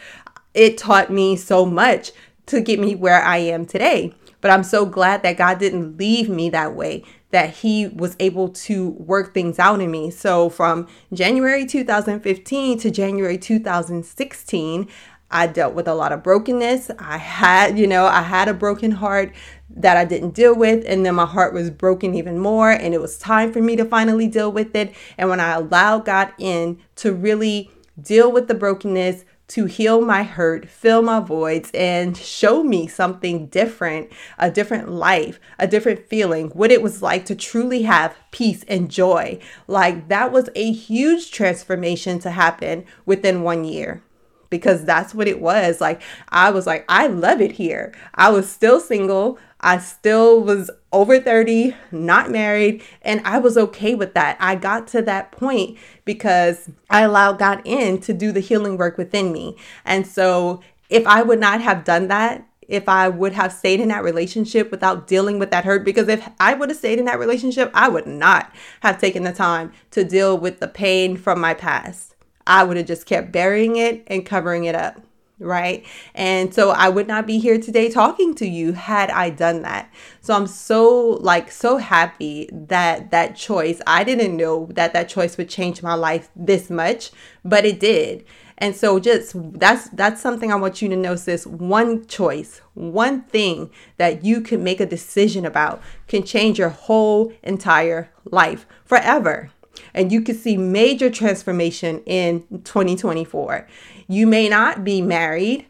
it 0.57 0.79
taught 0.79 1.11
me 1.11 1.37
so 1.37 1.67
much 1.67 2.13
to 2.47 2.61
get 2.61 2.79
me 2.79 2.95
where 2.95 3.23
I 3.23 3.39
am 3.39 3.67
today. 3.67 4.15
But 4.41 4.51
I'm 4.51 4.63
so 4.63 4.87
glad 4.87 5.23
that 5.23 5.37
God 5.37 5.59
didn't 5.59 5.97
leave 5.97 6.29
me 6.29 6.51
that 6.51 6.75
way, 6.75 7.05
that 7.31 7.51
He 7.51 7.89
was 7.89 8.17
able 8.21 8.51
to 8.51 8.91
work 8.91 9.35
things 9.35 9.59
out 9.59 9.81
in 9.81 9.91
me. 9.91 10.11
So 10.11 10.49
from 10.49 10.87
January 11.13 11.67
2015 11.67 12.79
to 12.79 12.91
January 12.91 13.39
2016, 13.39 14.89
I 15.31 15.49
dealt 15.49 15.75
with 15.75 15.89
a 15.89 15.95
lot 15.95 16.13
of 16.13 16.23
brokenness. 16.23 16.91
I 16.99 17.19
had, 17.19 17.79
you 17.79 17.87
know, 17.87 18.07
I 18.07 18.23
had 18.23 18.49
a 18.49 18.55
broken 18.55 18.93
heart 18.93 19.33
that 19.71 19.97
I 19.97 20.05
didn't 20.05 20.31
deal 20.31 20.55
with. 20.55 20.85
And 20.87 21.05
then 21.05 21.17
my 21.17 21.27
heart 21.27 21.53
was 21.53 21.71
broken 21.71 22.15
even 22.15 22.39
more. 22.39 22.71
And 22.71 22.95
it 22.95 23.01
was 23.01 23.19
time 23.19 23.53
for 23.53 23.61
me 23.61 23.75
to 23.77 23.85
finally 23.85 24.29
deal 24.29 24.53
with 24.53 24.77
it. 24.77 24.95
And 25.19 25.29
when 25.29 25.41
I 25.41 25.55
allowed 25.55 26.05
God 26.05 26.33
in 26.39 26.79
to 26.97 27.13
really 27.13 27.71
deal 28.01 28.31
with 28.31 28.47
the 28.47 28.55
brokenness, 28.55 29.25
to 29.49 29.67
heal 29.67 30.01
my 30.01 30.23
hurt, 30.23 30.69
fill 30.69 31.03
my 31.03 31.21
voids, 31.21 31.71
and 31.73 32.17
show 32.17 32.65
me 32.65 32.87
something 32.87 33.47
different, 33.47 34.11
a 34.39 34.51
different 34.51 34.91
life, 34.91 35.39
a 35.59 35.67
different 35.67 36.07
feeling, 36.09 36.49
what 36.49 36.73
it 36.73 36.83
was 36.83 37.03
like 37.03 37.25
to 37.27 37.35
truly 37.35 37.83
have 37.83 38.17
peace 38.33 38.65
and 38.67 38.91
joy. 38.91 39.39
Like 39.69 40.09
that 40.09 40.33
was 40.33 40.49
a 40.55 40.73
huge 40.73 41.31
transformation 41.31 42.19
to 42.21 42.31
happen 42.31 42.85
within 43.05 43.43
one 43.43 43.65
year 43.65 44.03
because 44.51 44.85
that's 44.85 45.15
what 45.15 45.29
it 45.29 45.41
was. 45.41 45.81
Like, 45.81 46.03
I 46.29 46.51
was 46.51 46.67
like, 46.67 46.85
I 46.89 47.07
love 47.07 47.41
it 47.41 47.53
here. 47.53 47.95
I 48.15 48.31
was 48.31 48.49
still 48.49 48.81
single. 48.81 49.39
I 49.61 49.79
still 49.79 50.43
was 50.43 50.71
over 50.97 51.21
30, 51.21 51.77
not 51.93 52.31
married, 52.31 52.83
and 53.03 53.21
I 53.27 53.39
was 53.39 53.59
okay 53.59 53.95
with 53.95 54.15
that. 54.15 54.39
I 54.41 54.55
got 54.55 54.87
to 54.89 55.03
that 55.03 55.31
point 55.31 55.77
because 56.07 56.71
I 56.89 57.03
allowed 57.03 57.39
God 57.39 57.61
in 57.67 58.01
to 58.01 58.15
do 58.15 58.33
the 58.33 58.41
healing 58.41 58.79
work 58.79 58.97
within 58.97 59.31
me. 59.31 59.59
And 59.85 60.07
so, 60.07 60.63
if 60.89 61.07
I 61.07 61.21
would 61.21 61.39
not 61.39 61.61
have 61.61 61.85
done 61.85 62.09
that, 62.09 62.49
if 62.67 62.89
I 62.89 63.11
would 63.11 63.35
have 63.35 63.53
stayed 63.53 63.79
in 63.79 63.89
that 63.89 64.05
relationship 64.05 64.71
without 64.71 65.07
dealing 65.07 65.39
with 65.39 65.51
that 65.51 65.67
hurt, 65.67 65.85
because 65.85 66.09
if 66.09 66.27
I 66.41 66.55
would 66.55 66.71
have 66.71 66.79
stayed 66.79 66.99
in 66.99 67.05
that 67.05 67.19
relationship, 67.19 67.71
I 67.75 67.89
would 67.91 68.07
not 68.07 68.53
have 68.81 68.99
taken 68.99 69.23
the 69.25 69.33
time 69.33 69.73
to 69.91 70.03
deal 70.03 70.39
with 70.39 70.61
the 70.61 70.69
pain 70.69 71.19
from 71.19 71.41
my 71.41 71.53
past. 71.53 72.15
I 72.47 72.65
would 72.65 72.79
have 72.79 72.87
just 72.87 73.05
kept 73.05 73.33
burying 73.33 73.77
it 73.77 74.03
and 74.07 74.25
covering 74.25 74.65
it 74.65 74.75
up. 74.75 75.06
Right? 75.39 75.85
And 76.15 76.55
so 76.55 76.71
I 76.71 76.89
would 76.89 77.07
not 77.07 77.27
be 77.27 77.39
here 77.39 77.61
today 77.61 77.91
talking 77.91 78.35
to 78.37 78.47
you 78.47 78.73
had 78.73 79.11
I 79.11 79.31
done 79.31 79.63
that. 79.63 79.93
So 80.21 80.35
I'm 80.35 80.47
so 80.47 81.19
like 81.21 81.51
so 81.51 81.77
happy 81.77 82.49
that 82.53 83.11
that 83.11 83.37
choice, 83.37 83.81
I 83.87 84.05
didn't 84.05 84.37
know 84.37 84.69
that 84.73 84.93
that 84.95 85.09
choice 85.09 85.37
would 85.37 85.49
change 85.49 85.83
my 85.83 85.95
life 85.95 86.31
this 86.35 86.71
much, 86.71 87.11
but 87.45 87.65
it 87.65 87.81
did. 87.81 88.25
And 88.59 88.75
so 88.75 88.99
just 88.99 89.35
that's 89.59 89.91
that's 89.91 90.23
something 90.23 90.51
I 90.51 90.57
want 90.57 90.81
you 90.81 90.89
to 90.89 90.97
know 90.97 91.15
sis, 91.15 91.47
one 91.47 92.07
choice, 92.07 92.63
one 92.73 93.23
thing 93.23 93.71
that 93.99 94.25
you 94.25 94.41
can 94.41 94.65
make 94.65 94.81
a 94.81 94.87
decision 94.87 95.45
about 95.45 95.83
can 96.09 96.23
change 96.23 96.59
your 96.59 96.71
whole 96.71 97.33
entire 97.43 98.11
life 98.25 98.65
forever. 98.87 99.51
And 99.93 100.11
you 100.11 100.23
can 100.23 100.35
see 100.35 100.57
major 100.57 101.11
transformation 101.11 102.03
in 102.07 102.45
2024. 102.65 103.67
You 104.09 104.27
may 104.27 104.49
not 104.49 104.85
be 104.85 105.03
married, 105.03 105.67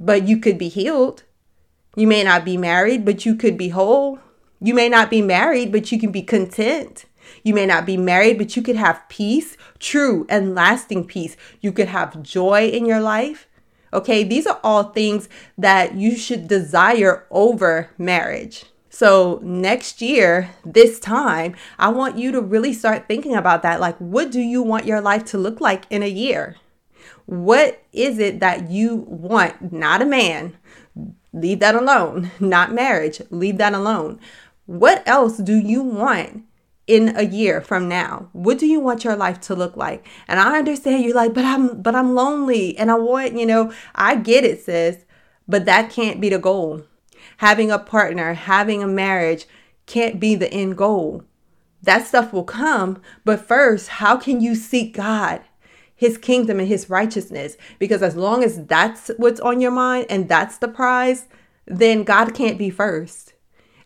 but 0.00 0.26
you 0.26 0.38
could 0.38 0.58
be 0.58 0.68
healed. 0.68 1.24
You 1.96 2.06
may 2.06 2.24
not 2.24 2.44
be 2.44 2.56
married, 2.56 3.04
but 3.04 3.24
you 3.24 3.34
could 3.34 3.56
be 3.56 3.68
whole. 3.68 4.18
You 4.60 4.74
may 4.74 4.88
not 4.88 5.10
be 5.10 5.22
married, 5.22 5.70
but 5.70 5.92
you 5.92 5.98
can 5.98 6.10
be 6.10 6.22
content. 6.22 7.04
You 7.42 7.54
may 7.54 7.66
not 7.66 7.86
be 7.86 7.96
married, 7.96 8.38
but 8.38 8.56
you 8.56 8.62
could 8.62 8.76
have 8.76 9.08
peace, 9.08 9.56
true 9.78 10.26
and 10.28 10.54
lasting 10.54 11.06
peace. 11.06 11.36
You 11.60 11.72
could 11.72 11.88
have 11.88 12.22
joy 12.22 12.68
in 12.68 12.86
your 12.86 13.00
life. 13.00 13.46
Okay, 13.92 14.22
these 14.22 14.46
are 14.46 14.60
all 14.62 14.84
things 14.84 15.28
that 15.56 15.94
you 15.94 16.16
should 16.16 16.48
desire 16.48 17.26
over 17.30 17.90
marriage. 17.96 18.64
So, 18.90 19.40
next 19.42 20.02
year, 20.02 20.50
this 20.64 20.98
time, 20.98 21.54
I 21.78 21.88
want 21.88 22.18
you 22.18 22.32
to 22.32 22.40
really 22.40 22.72
start 22.72 23.06
thinking 23.06 23.36
about 23.36 23.62
that. 23.62 23.80
Like, 23.80 23.96
what 23.98 24.30
do 24.30 24.40
you 24.40 24.62
want 24.62 24.86
your 24.86 25.00
life 25.00 25.24
to 25.26 25.38
look 25.38 25.60
like 25.60 25.84
in 25.90 26.02
a 26.02 26.08
year? 26.08 26.56
What 27.28 27.82
is 27.92 28.18
it 28.18 28.40
that 28.40 28.70
you 28.70 29.04
want? 29.06 29.70
Not 29.70 30.00
a 30.00 30.06
man. 30.06 30.56
Leave 31.34 31.60
that 31.60 31.74
alone. 31.74 32.30
Not 32.40 32.72
marriage. 32.72 33.20
Leave 33.28 33.58
that 33.58 33.74
alone. 33.74 34.18
What 34.64 35.06
else 35.06 35.36
do 35.36 35.54
you 35.54 35.82
want 35.82 36.44
in 36.86 37.14
a 37.18 37.22
year 37.22 37.60
from 37.60 37.86
now 37.86 38.30
what 38.32 38.58
do 38.58 38.66
you 38.66 38.80
want 38.80 39.04
your 39.04 39.14
life 39.14 39.38
to 39.42 39.54
look 39.54 39.76
like 39.76 40.06
and 40.26 40.40
i 40.40 40.56
understand 40.56 41.04
you're 41.04 41.14
like 41.14 41.34
but 41.34 41.44
i'm 41.44 41.82
but 41.82 41.94
i'm 41.94 42.14
lonely 42.14 42.74
and 42.78 42.90
i 42.90 42.94
want 42.94 43.38
you 43.38 43.44
know 43.44 43.70
i 43.94 44.14
get 44.14 44.42
it 44.42 44.58
sis 44.64 45.04
but 45.46 45.66
that 45.66 45.90
can't 45.90 46.18
be 46.18 46.30
the 46.30 46.38
goal 46.38 46.82
having 47.36 47.70
a 47.70 47.78
partner 47.78 48.32
having 48.32 48.82
a 48.82 48.88
marriage 48.88 49.44
can't 49.84 50.18
be 50.18 50.34
the 50.34 50.50
end 50.50 50.78
goal 50.78 51.22
that 51.82 52.06
stuff 52.06 52.32
will 52.32 52.42
come 52.42 52.98
but 53.22 53.38
first 53.38 53.88
how 53.88 54.16
can 54.16 54.40
you 54.40 54.54
seek 54.54 54.96
god 54.96 55.42
his 55.98 56.16
kingdom 56.16 56.58
and 56.58 56.68
his 56.68 56.88
righteousness 56.88 57.58
because 57.78 58.02
as 58.02 58.16
long 58.16 58.42
as 58.42 58.64
that's 58.64 59.10
what's 59.18 59.40
on 59.40 59.60
your 59.60 59.72
mind 59.72 60.06
and 60.08 60.28
that's 60.30 60.56
the 60.56 60.68
prize 60.68 61.26
then 61.66 62.04
god 62.04 62.34
can't 62.34 62.56
be 62.56 62.70
first 62.70 63.34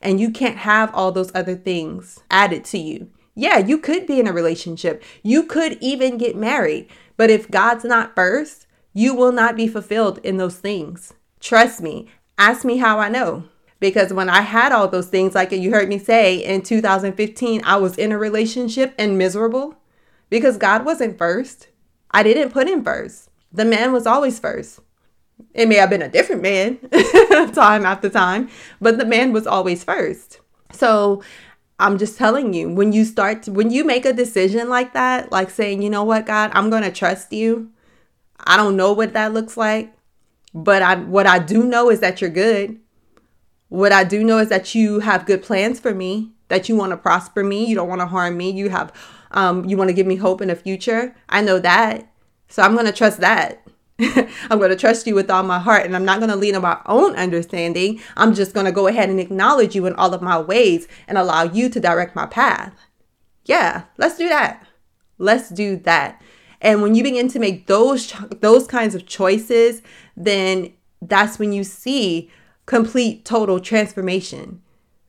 and 0.03 0.21
you 0.21 0.31
can't 0.31 0.59
have 0.59 0.95
all 0.95 1.13
those 1.13 1.35
other 1.35 1.55
things 1.55 2.23
added 2.31 2.65
to 2.67 2.79
you. 2.79 3.09
Yeah, 3.35 3.59
you 3.59 3.79
could 3.79 4.07
be 4.07 4.21
in 4.21 4.27
a 4.27 4.33
relationship. 4.33 5.03
You 5.23 5.45
could 5.45 5.79
even 5.81 6.19
get 6.19 6.37
married. 6.37 6.89
But 7.17 7.31
if 7.31 7.51
God's 7.51 7.85
not 7.85 8.15
first, 8.15 8.67
you 8.93 9.15
will 9.15 9.33
not 9.33 9.57
be 9.57 9.67
fulfilled 9.69 10.19
in 10.23 10.37
those 10.37 10.57
things. 10.57 11.15
Trust 11.41 11.81
me. 11.81 12.11
Ask 12.37 12.65
me 12.65 12.79
how 12.79 12.99
I 12.99 13.09
know. 13.09 13.45
Because 13.81 14.13
when 14.13 14.29
I 14.29 14.43
had 14.43 14.71
all 14.71 14.87
those 14.87 15.09
things, 15.09 15.35
like 15.35 15.51
you 15.51 15.71
heard 15.71 15.89
me 15.89 15.99
say 15.99 16.37
in 16.37 16.63
2015, 16.63 17.63
I 17.65 17.77
was 17.77 17.97
in 17.97 18.13
a 18.13 18.19
relationship 18.19 18.95
and 18.99 19.17
miserable 19.17 19.77
because 20.29 20.57
God 20.57 20.85
wasn't 20.85 21.19
first. 21.19 21.69
I 22.13 22.23
didn't 22.23 22.51
put 22.51 22.69
him 22.69 22.85
first. 22.85 23.31
The 23.53 23.65
man 23.65 23.93
was 23.93 24.07
always 24.07 24.39
first. 24.39 24.81
It 25.55 25.69
may 25.69 25.77
have 25.77 25.91
been 25.91 26.03
a 26.03 26.09
different 26.09 26.43
man 26.43 26.79
time 27.53 27.85
after 27.85 28.09
time, 28.09 28.49
but 28.81 28.99
the 28.99 29.05
man 29.05 29.33
was 29.33 29.47
always 29.47 29.85
first. 29.85 30.41
So 30.73 31.23
I'm 31.79 31.99
just 31.99 32.17
telling 32.17 32.55
you, 32.55 32.71
when 32.71 32.93
you 32.93 33.05
start, 33.05 33.45
to, 33.45 33.53
when 33.53 33.71
you 33.71 33.85
make 33.85 34.05
a 34.05 34.13
decision 34.13 34.69
like 34.69 34.93
that, 34.93 35.33
like 35.33 35.51
saying, 35.51 35.83
you 35.83 35.91
know 35.91 36.05
what, 36.05 36.27
God, 36.27 36.51
I'm 36.55 36.71
going 36.71 36.85
to 36.85 36.93
trust 36.93 37.33
you. 37.33 37.71
I 38.39 38.57
don't 38.57 38.77
know 38.77 38.93
what 38.93 39.13
that 39.13 39.33
looks 39.33 39.57
like, 39.57 39.93
but 40.55 40.83
I, 40.83 40.97
what 40.97 41.27
I 41.27 41.39
do 41.39 41.65
know 41.65 41.91
is 41.91 42.01
that 42.01 42.21
you're 42.21 42.31
good. 42.31 42.79
What 43.69 43.93
I 43.93 44.05
do 44.05 44.23
know 44.23 44.39
is 44.39 44.49
that 44.49 44.75
you 44.75 45.01
have 45.01 45.27
good 45.27 45.43
plans 45.43 45.81
for 45.81 45.95
me, 45.95 46.33
that 46.49 46.69
you 46.69 46.77
want 46.77 46.91
to 46.91 46.97
prosper 46.97 47.43
me, 47.43 47.65
you 47.65 47.75
don't 47.75 47.89
want 47.89 48.01
to 48.01 48.07
harm 48.07 48.37
me, 48.37 48.51
you 48.51 48.69
have, 48.69 48.93
um, 49.33 49.65
you 49.65 49.77
want 49.77 49.89
to 49.89 49.95
give 49.95 50.07
me 50.07 50.17
hope 50.17 50.41
in 50.41 50.49
the 50.49 50.57
future. 50.57 51.15
I 51.29 51.43
know 51.43 51.59
that. 51.59 52.09
So 52.49 52.63
I'm 52.63 52.75
going 52.75 52.87
to 52.87 52.93
trust 52.93 53.21
that. 53.21 53.67
I'm 53.99 54.59
going 54.59 54.71
to 54.71 54.77
trust 54.77 55.07
you 55.07 55.15
with 55.15 55.31
all 55.31 55.43
my 55.43 55.59
heart 55.59 55.85
and 55.85 55.95
I'm 55.95 56.05
not 56.05 56.19
going 56.19 56.31
to 56.31 56.37
lean 56.37 56.55
on 56.55 56.63
my 56.63 56.81
own 56.87 57.15
understanding. 57.17 58.01
I'm 58.17 58.35
just 58.35 58.55
going 58.55 58.67
to 58.67 58.73
go 58.73 58.87
ahead 58.87 59.11
and 59.11 59.21
acknowledge 59.21 59.75
you 59.75 59.87
in 59.87 59.95
all 59.95 60.15
of 60.15 60.23
my 60.23 60.41
ways 60.41 60.89
and 61.07 61.17
allow 61.17 61.45
you 61.45 61.69
to 61.69 61.81
direct 61.81 62.17
my 62.17 62.27
path. 62.27 62.75
Yeah, 63.45 63.85
let's 63.99 64.17
do 64.17 64.29
that. 64.29 64.67
Let's 65.19 65.51
do 65.51 65.77
that. 65.79 66.21
And 66.61 66.81
when 66.81 66.95
you 66.95 67.03
begin 67.03 67.29
to 67.29 67.39
make 67.39 67.67
those 67.67 68.13
those 68.41 68.67
kinds 68.67 68.95
of 68.95 69.07
choices, 69.07 69.83
then 70.17 70.73
that's 71.01 71.39
when 71.39 71.53
you 71.53 71.65
see 71.65 72.31
complete 72.67 73.25
total 73.25 73.59
transformation. 73.61 74.63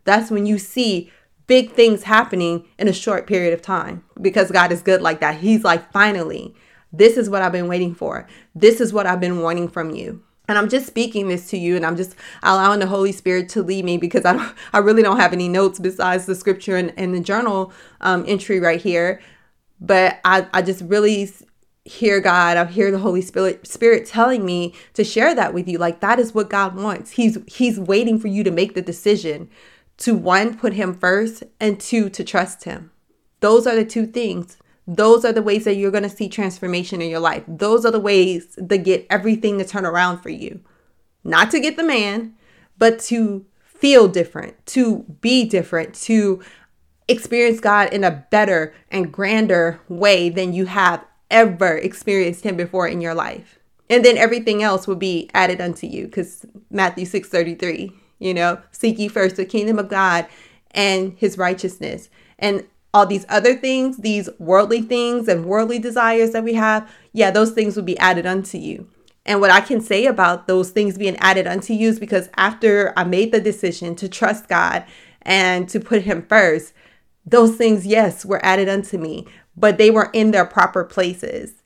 That's 0.03 0.31
when 0.31 0.45
you 0.45 0.57
see 0.57 1.11
big 1.47 1.71
things 1.71 2.03
happening 2.03 2.65
in 2.77 2.87
a 2.87 2.93
short 2.93 3.27
period 3.27 3.53
of 3.53 3.61
time 3.61 4.03
because 4.21 4.51
God 4.51 4.71
is 4.71 4.81
good 4.81 5.01
like 5.01 5.19
that. 5.19 5.39
He's 5.39 5.63
like, 5.63 5.91
finally, 5.91 6.55
this 6.91 7.17
is 7.17 7.29
what 7.29 7.41
I've 7.41 7.51
been 7.51 7.67
waiting 7.67 7.93
for. 7.95 8.27
This 8.55 8.79
is 8.79 8.93
what 8.93 9.05
I've 9.05 9.19
been 9.19 9.41
wanting 9.41 9.67
from 9.67 9.91
you. 9.91 10.23
And 10.47 10.57
I'm 10.57 10.69
just 10.69 10.85
speaking 10.85 11.29
this 11.29 11.49
to 11.51 11.57
you 11.57 11.75
and 11.75 11.85
I'm 11.85 11.95
just 11.95 12.15
allowing 12.43 12.79
the 12.79 12.87
Holy 12.87 13.11
Spirit 13.13 13.47
to 13.49 13.63
lead 13.63 13.85
me 13.85 13.97
because 13.97 14.25
I, 14.25 14.33
don't, 14.33 14.55
I 14.73 14.79
really 14.79 15.01
don't 15.01 15.19
have 15.19 15.33
any 15.33 15.47
notes 15.47 15.79
besides 15.79 16.25
the 16.25 16.35
scripture 16.35 16.77
and, 16.77 16.93
and 16.97 17.15
the 17.15 17.21
journal 17.21 17.71
um, 18.01 18.25
entry 18.27 18.59
right 18.59 18.81
here. 18.81 19.21
But 19.79 20.19
I, 20.23 20.47
I 20.53 20.61
just 20.61 20.81
really 20.83 21.29
hear 21.85 22.21
God, 22.21 22.55
I 22.55 22.65
hear 22.65 22.91
the 22.91 22.99
Holy 22.99 23.21
Spirit 23.21 23.67
Spirit 23.67 24.05
telling 24.05 24.45
me 24.45 24.73
to 24.93 25.03
share 25.03 25.35
that 25.35 25.53
with 25.53 25.67
you. 25.67 25.77
Like 25.77 25.99
that 25.99 26.19
is 26.19 26.33
what 26.33 26.49
God 26.49 26.75
wants. 26.75 27.11
He's 27.11 27.37
He's 27.47 27.79
waiting 27.79 28.19
for 28.19 28.27
you 28.27 28.43
to 28.43 28.51
make 28.51 28.73
the 28.73 28.81
decision 28.81 29.49
to 29.97 30.15
one, 30.15 30.57
put 30.57 30.73
him 30.73 30.93
first, 30.93 31.43
and 31.59 31.79
two, 31.79 32.09
to 32.09 32.23
trust 32.23 32.63
him. 32.63 32.91
Those 33.39 33.67
are 33.67 33.75
the 33.75 33.85
two 33.85 34.05
things. 34.05 34.57
Those 34.87 35.23
are 35.23 35.31
the 35.31 35.41
ways 35.41 35.65
that 35.65 35.75
you're 35.75 35.91
going 35.91 36.03
to 36.03 36.09
see 36.09 36.27
transformation 36.27 37.01
in 37.01 37.09
your 37.09 37.19
life. 37.19 37.43
Those 37.47 37.85
are 37.85 37.91
the 37.91 37.99
ways 37.99 38.55
to 38.55 38.77
get 38.77 39.07
everything 39.09 39.57
to 39.57 39.65
turn 39.65 39.85
around 39.85 40.19
for 40.19 40.29
you. 40.29 40.61
Not 41.23 41.51
to 41.51 41.59
get 41.59 41.77
the 41.77 41.83
man, 41.83 42.35
but 42.77 42.99
to 42.99 43.45
feel 43.63 44.07
different, 44.07 44.65
to 44.67 44.99
be 45.21 45.45
different, 45.45 45.93
to 45.93 46.41
experience 47.07 47.59
God 47.59 47.93
in 47.93 48.03
a 48.03 48.25
better 48.31 48.73
and 48.89 49.11
grander 49.11 49.81
way 49.87 50.29
than 50.29 50.53
you 50.53 50.65
have 50.65 51.05
ever 51.29 51.77
experienced 51.77 52.43
him 52.43 52.55
before 52.55 52.87
in 52.87 53.01
your 53.01 53.13
life. 53.13 53.59
And 53.89 54.03
then 54.03 54.17
everything 54.17 54.63
else 54.63 54.87
will 54.87 54.95
be 54.95 55.29
added 55.33 55.59
unto 55.59 55.87
you 55.87 56.07
cuz 56.07 56.45
Matthew 56.69 57.05
6:33, 57.05 57.91
you 58.23 58.33
know, 58.33 58.61
seek 58.71 58.97
ye 58.97 59.07
first 59.09 59.35
the 59.35 59.45
kingdom 59.45 59.77
of 59.77 59.89
God 59.89 60.27
and 60.71 61.13
his 61.17 61.37
righteousness. 61.37 62.09
And 62.39 62.65
all 62.93 63.05
these 63.05 63.25
other 63.27 63.55
things, 63.55 63.97
these 63.97 64.29
worldly 64.39 64.81
things 64.81 65.27
and 65.27 65.45
worldly 65.45 65.79
desires 65.79 66.31
that 66.31 66.43
we 66.43 66.53
have, 66.53 66.89
yeah, 67.11 67.31
those 67.31 67.51
things 67.51 67.75
will 67.75 67.83
be 67.83 67.97
added 67.97 68.25
unto 68.25 68.57
you. 68.57 68.87
And 69.25 69.41
what 69.41 69.51
I 69.51 69.61
can 69.61 69.81
say 69.81 70.05
about 70.05 70.47
those 70.47 70.69
things 70.69 70.97
being 70.97 71.17
added 71.17 71.47
unto 71.47 71.73
you 71.73 71.89
is 71.89 71.99
because 71.99 72.29
after 72.37 72.93
I 72.95 73.03
made 73.03 73.31
the 73.31 73.41
decision 73.41 73.95
to 73.95 74.07
trust 74.07 74.47
God 74.47 74.85
and 75.21 75.67
to 75.69 75.79
put 75.79 76.03
Him 76.03 76.25
first, 76.27 76.73
those 77.25 77.55
things, 77.55 77.85
yes, 77.85 78.25
were 78.25 78.43
added 78.45 78.69
unto 78.69 78.97
me, 78.97 79.25
but 79.55 79.77
they 79.77 79.89
were 79.89 80.09
in 80.13 80.31
their 80.31 80.45
proper 80.45 80.83
places. 80.83 81.63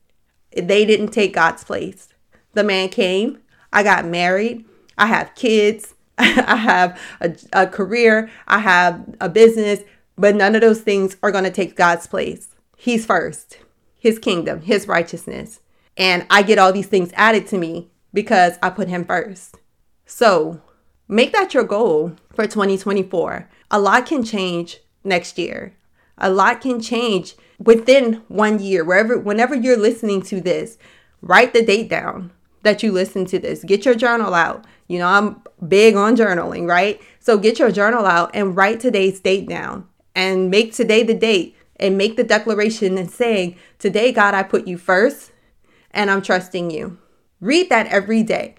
They 0.56 0.86
didn't 0.86 1.10
take 1.10 1.34
God's 1.34 1.64
place. 1.64 2.10
The 2.54 2.64
man 2.64 2.90
came, 2.90 3.40
I 3.74 3.84
got 3.84 4.06
married, 4.06 4.66
I 4.98 5.08
have 5.08 5.36
kids, 5.36 5.96
I 6.48 6.56
have 6.56 7.00
a, 7.22 7.36
a 7.54 7.68
career, 7.68 8.30
I 8.48 8.60
have 8.60 9.16
a 9.22 9.30
business, 9.30 9.82
but 10.18 10.36
none 10.36 10.56
of 10.56 10.62
those 10.62 10.82
things 10.82 11.16
are 11.22 11.32
going 11.32 11.44
to 11.44 11.52
take 11.52 11.76
God's 11.76 12.08
place. 12.08 12.56
He's 12.76 13.06
first, 13.06 13.60
His 13.98 14.18
kingdom, 14.18 14.62
His 14.62 14.88
righteousness. 14.88 15.60
And 15.96 16.26
I 16.30 16.44
get 16.44 16.60
all 16.60 16.74
these 16.74 16.88
things 16.88 17.12
added 17.16 17.48
to 17.48 17.58
me 17.58 17.90
because 18.14 18.58
I 18.62 18.70
put 18.70 18.88
Him 18.88 19.06
first. 19.06 19.58
So 20.06 20.62
make 21.08 21.34
that 21.34 21.54
your 21.54 21.64
goal 21.64 22.14
for 22.34 22.48
2024. 22.48 23.50
A 23.70 23.80
lot 23.80 24.06
can 24.06 24.24
change 24.24 24.80
next 25.04 25.38
year. 25.38 25.76
A 26.18 26.30
lot 26.32 26.62
can 26.62 26.82
change 26.82 27.36
within 27.60 28.24
one 28.28 28.60
year. 28.60 28.84
Wherever, 28.84 29.20
whenever 29.20 29.56
you're 29.56 29.78
listening 29.78 30.22
to 30.24 30.42
this, 30.42 30.78
write 31.22 31.54
the 31.54 31.64
date 31.64 31.90
down 31.90 32.32
that 32.64 32.84
you 32.84 32.92
listen 32.92 33.26
to 33.26 33.40
this. 33.40 33.64
Get 33.64 33.86
your 33.86 33.96
journal 33.96 34.34
out. 34.34 34.66
You 34.88 35.00
know, 35.00 35.08
I'm 35.08 35.42
big 35.68 35.96
on 35.96 36.16
journaling, 36.16 36.68
right? 36.68 37.02
So 37.20 37.38
get 37.38 37.60
your 37.60 37.72
journal 37.72 38.06
out 38.06 38.32
and 38.34 38.56
write 38.56 38.80
today's 38.80 39.20
date 39.20 39.48
down 39.48 39.88
and 40.16 40.50
make 40.50 40.74
today 40.74 41.04
the 41.04 41.14
date 41.14 41.56
and 41.76 41.98
make 41.98 42.16
the 42.16 42.24
declaration 42.24 42.98
and 42.98 43.12
saying, 43.12 43.58
Today, 43.80 44.12
God, 44.12 44.34
I 44.34 44.44
put 44.44 44.68
you 44.68 44.78
first 44.78 45.32
and 45.92 46.10
I'm 46.10 46.22
trusting 46.22 46.72
you. 46.72 46.98
Read 47.40 47.70
that 47.70 47.88
every 47.88 48.24
day 48.24 48.56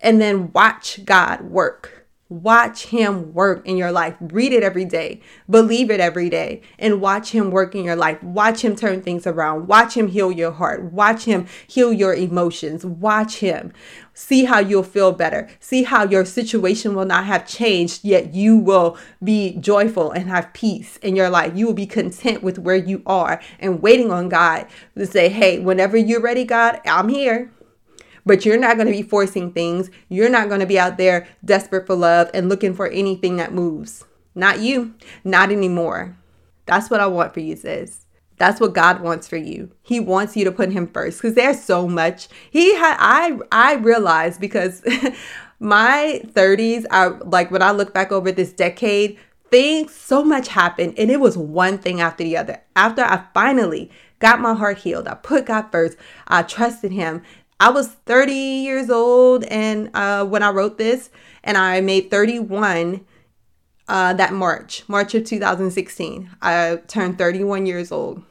and 0.00 0.20
then 0.20 0.52
watch 0.52 1.04
God 1.04 1.42
work. 1.42 2.01
Watch 2.32 2.86
him 2.86 3.34
work 3.34 3.66
in 3.66 3.76
your 3.76 3.92
life. 3.92 4.16
Read 4.20 4.52
it 4.52 4.62
every 4.62 4.86
day. 4.86 5.20
Believe 5.50 5.90
it 5.90 6.00
every 6.00 6.30
day 6.30 6.62
and 6.78 7.00
watch 7.00 7.32
him 7.32 7.50
work 7.50 7.74
in 7.74 7.84
your 7.84 7.94
life. 7.94 8.22
Watch 8.22 8.64
him 8.64 8.74
turn 8.74 9.02
things 9.02 9.26
around. 9.26 9.66
Watch 9.66 9.94
him 9.94 10.08
heal 10.08 10.32
your 10.32 10.52
heart. 10.52 10.92
Watch 10.92 11.24
him 11.24 11.46
heal 11.66 11.92
your 11.92 12.14
emotions. 12.14 12.86
Watch 12.86 13.36
him. 13.36 13.72
See 14.14 14.44
how 14.44 14.60
you'll 14.60 14.82
feel 14.82 15.12
better. 15.12 15.48
See 15.60 15.82
how 15.82 16.04
your 16.04 16.24
situation 16.24 16.94
will 16.94 17.04
not 17.04 17.26
have 17.26 17.46
changed, 17.46 18.02
yet 18.02 18.34
you 18.34 18.56
will 18.56 18.96
be 19.22 19.56
joyful 19.56 20.10
and 20.10 20.28
have 20.28 20.52
peace 20.54 20.96
in 20.98 21.16
your 21.16 21.28
life. 21.28 21.52
You 21.54 21.66
will 21.66 21.74
be 21.74 21.86
content 21.86 22.42
with 22.42 22.58
where 22.58 22.76
you 22.76 23.02
are 23.06 23.40
and 23.58 23.82
waiting 23.82 24.10
on 24.10 24.30
God 24.30 24.66
to 24.96 25.06
say, 25.06 25.28
hey, 25.28 25.58
whenever 25.58 25.96
you're 25.96 26.20
ready, 26.20 26.44
God, 26.44 26.80
I'm 26.86 27.08
here 27.08 27.50
but 28.24 28.44
you're 28.44 28.58
not 28.58 28.76
going 28.76 28.86
to 28.86 28.92
be 28.92 29.02
forcing 29.02 29.52
things. 29.52 29.90
You're 30.08 30.30
not 30.30 30.48
going 30.48 30.60
to 30.60 30.66
be 30.66 30.78
out 30.78 30.96
there 30.96 31.26
desperate 31.44 31.86
for 31.86 31.94
love 31.94 32.30
and 32.34 32.48
looking 32.48 32.74
for 32.74 32.88
anything 32.88 33.36
that 33.36 33.52
moves. 33.52 34.04
Not 34.34 34.60
you, 34.60 34.94
not 35.24 35.50
anymore. 35.50 36.16
That's 36.66 36.90
what 36.90 37.00
I 37.00 37.06
want 37.06 37.34
for 37.34 37.40
you, 37.40 37.56
sis. 37.56 38.06
That's 38.38 38.60
what 38.60 38.74
God 38.74 39.00
wants 39.00 39.28
for 39.28 39.36
you. 39.36 39.70
He 39.82 40.00
wants 40.00 40.36
you 40.36 40.44
to 40.44 40.52
put 40.52 40.72
him 40.72 40.88
first 40.88 41.20
because 41.20 41.34
there's 41.34 41.62
so 41.62 41.86
much. 41.86 42.28
He 42.50 42.74
had 42.74 42.96
I 42.98 43.38
I 43.52 43.74
realized 43.74 44.40
because 44.40 44.82
my 45.60 46.22
30s 46.24 46.84
I 46.90 47.06
like 47.06 47.50
when 47.50 47.62
I 47.62 47.70
look 47.70 47.92
back 47.94 48.10
over 48.10 48.32
this 48.32 48.52
decade, 48.52 49.18
things 49.50 49.94
so 49.94 50.24
much 50.24 50.48
happened 50.48 50.94
and 50.98 51.10
it 51.10 51.20
was 51.20 51.36
one 51.36 51.78
thing 51.78 52.00
after 52.00 52.24
the 52.24 52.36
other. 52.36 52.60
After 52.74 53.02
I 53.02 53.24
finally 53.34 53.90
got 54.18 54.40
my 54.40 54.54
heart 54.54 54.78
healed, 54.78 55.06
I 55.06 55.14
put 55.14 55.46
God 55.46 55.70
first, 55.70 55.96
I 56.26 56.42
trusted 56.42 56.90
him. 56.90 57.22
I 57.62 57.70
was 57.70 57.86
30 57.86 58.32
years 58.32 58.90
old 58.90 59.44
and 59.44 59.88
uh, 59.94 60.24
when 60.24 60.42
I 60.42 60.50
wrote 60.50 60.78
this, 60.78 61.10
and 61.44 61.56
I 61.56 61.80
made 61.80 62.10
31 62.10 63.06
uh, 63.86 64.14
that 64.14 64.32
March, 64.32 64.82
March 64.88 65.14
of 65.14 65.22
2016. 65.22 66.28
I 66.42 66.80
turned 66.88 67.18
31 67.18 67.66
years 67.66 67.92
old, 67.92 68.24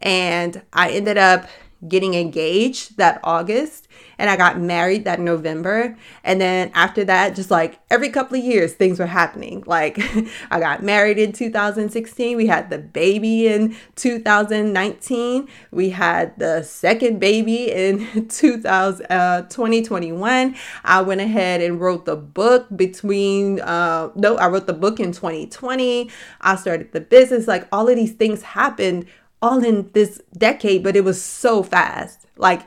and 0.00 0.60
I 0.72 0.90
ended 0.90 1.18
up 1.18 1.46
getting 1.86 2.14
engaged 2.14 2.96
that 2.96 3.20
August 3.22 3.88
and 4.18 4.28
I 4.28 4.36
got 4.36 4.60
married 4.60 5.04
that 5.04 5.20
November. 5.20 5.96
And 6.24 6.40
then 6.40 6.72
after 6.74 7.04
that, 7.04 7.36
just 7.36 7.50
like 7.50 7.78
every 7.88 8.10
couple 8.10 8.36
of 8.36 8.44
years, 8.44 8.74
things 8.74 8.98
were 8.98 9.06
happening. 9.06 9.62
Like 9.66 9.98
I 10.50 10.58
got 10.58 10.82
married 10.82 11.18
in 11.18 11.32
2016. 11.32 12.36
We 12.36 12.46
had 12.46 12.68
the 12.68 12.78
baby 12.78 13.46
in 13.46 13.76
2019. 13.94 15.48
We 15.70 15.90
had 15.90 16.36
the 16.38 16.62
second 16.62 17.20
baby 17.20 17.70
in 17.70 18.28
2000, 18.28 19.06
uh, 19.06 19.42
2021. 19.42 20.56
I 20.84 21.02
went 21.02 21.20
ahead 21.20 21.60
and 21.60 21.80
wrote 21.80 22.04
the 22.04 22.16
book 22.16 22.66
between, 22.74 23.60
uh, 23.60 24.10
no, 24.16 24.36
I 24.36 24.48
wrote 24.48 24.66
the 24.66 24.72
book 24.72 24.98
in 24.98 25.12
2020. 25.12 26.10
I 26.40 26.56
started 26.56 26.92
the 26.92 27.00
business. 27.00 27.46
Like 27.46 27.68
all 27.70 27.88
of 27.88 27.94
these 27.94 28.12
things 28.12 28.42
happened 28.42 29.06
all 29.40 29.64
in 29.64 29.90
this 29.92 30.20
decade, 30.36 30.82
but 30.82 30.96
it 30.96 31.04
was 31.04 31.22
so 31.22 31.62
fast. 31.62 32.26
Like 32.36 32.62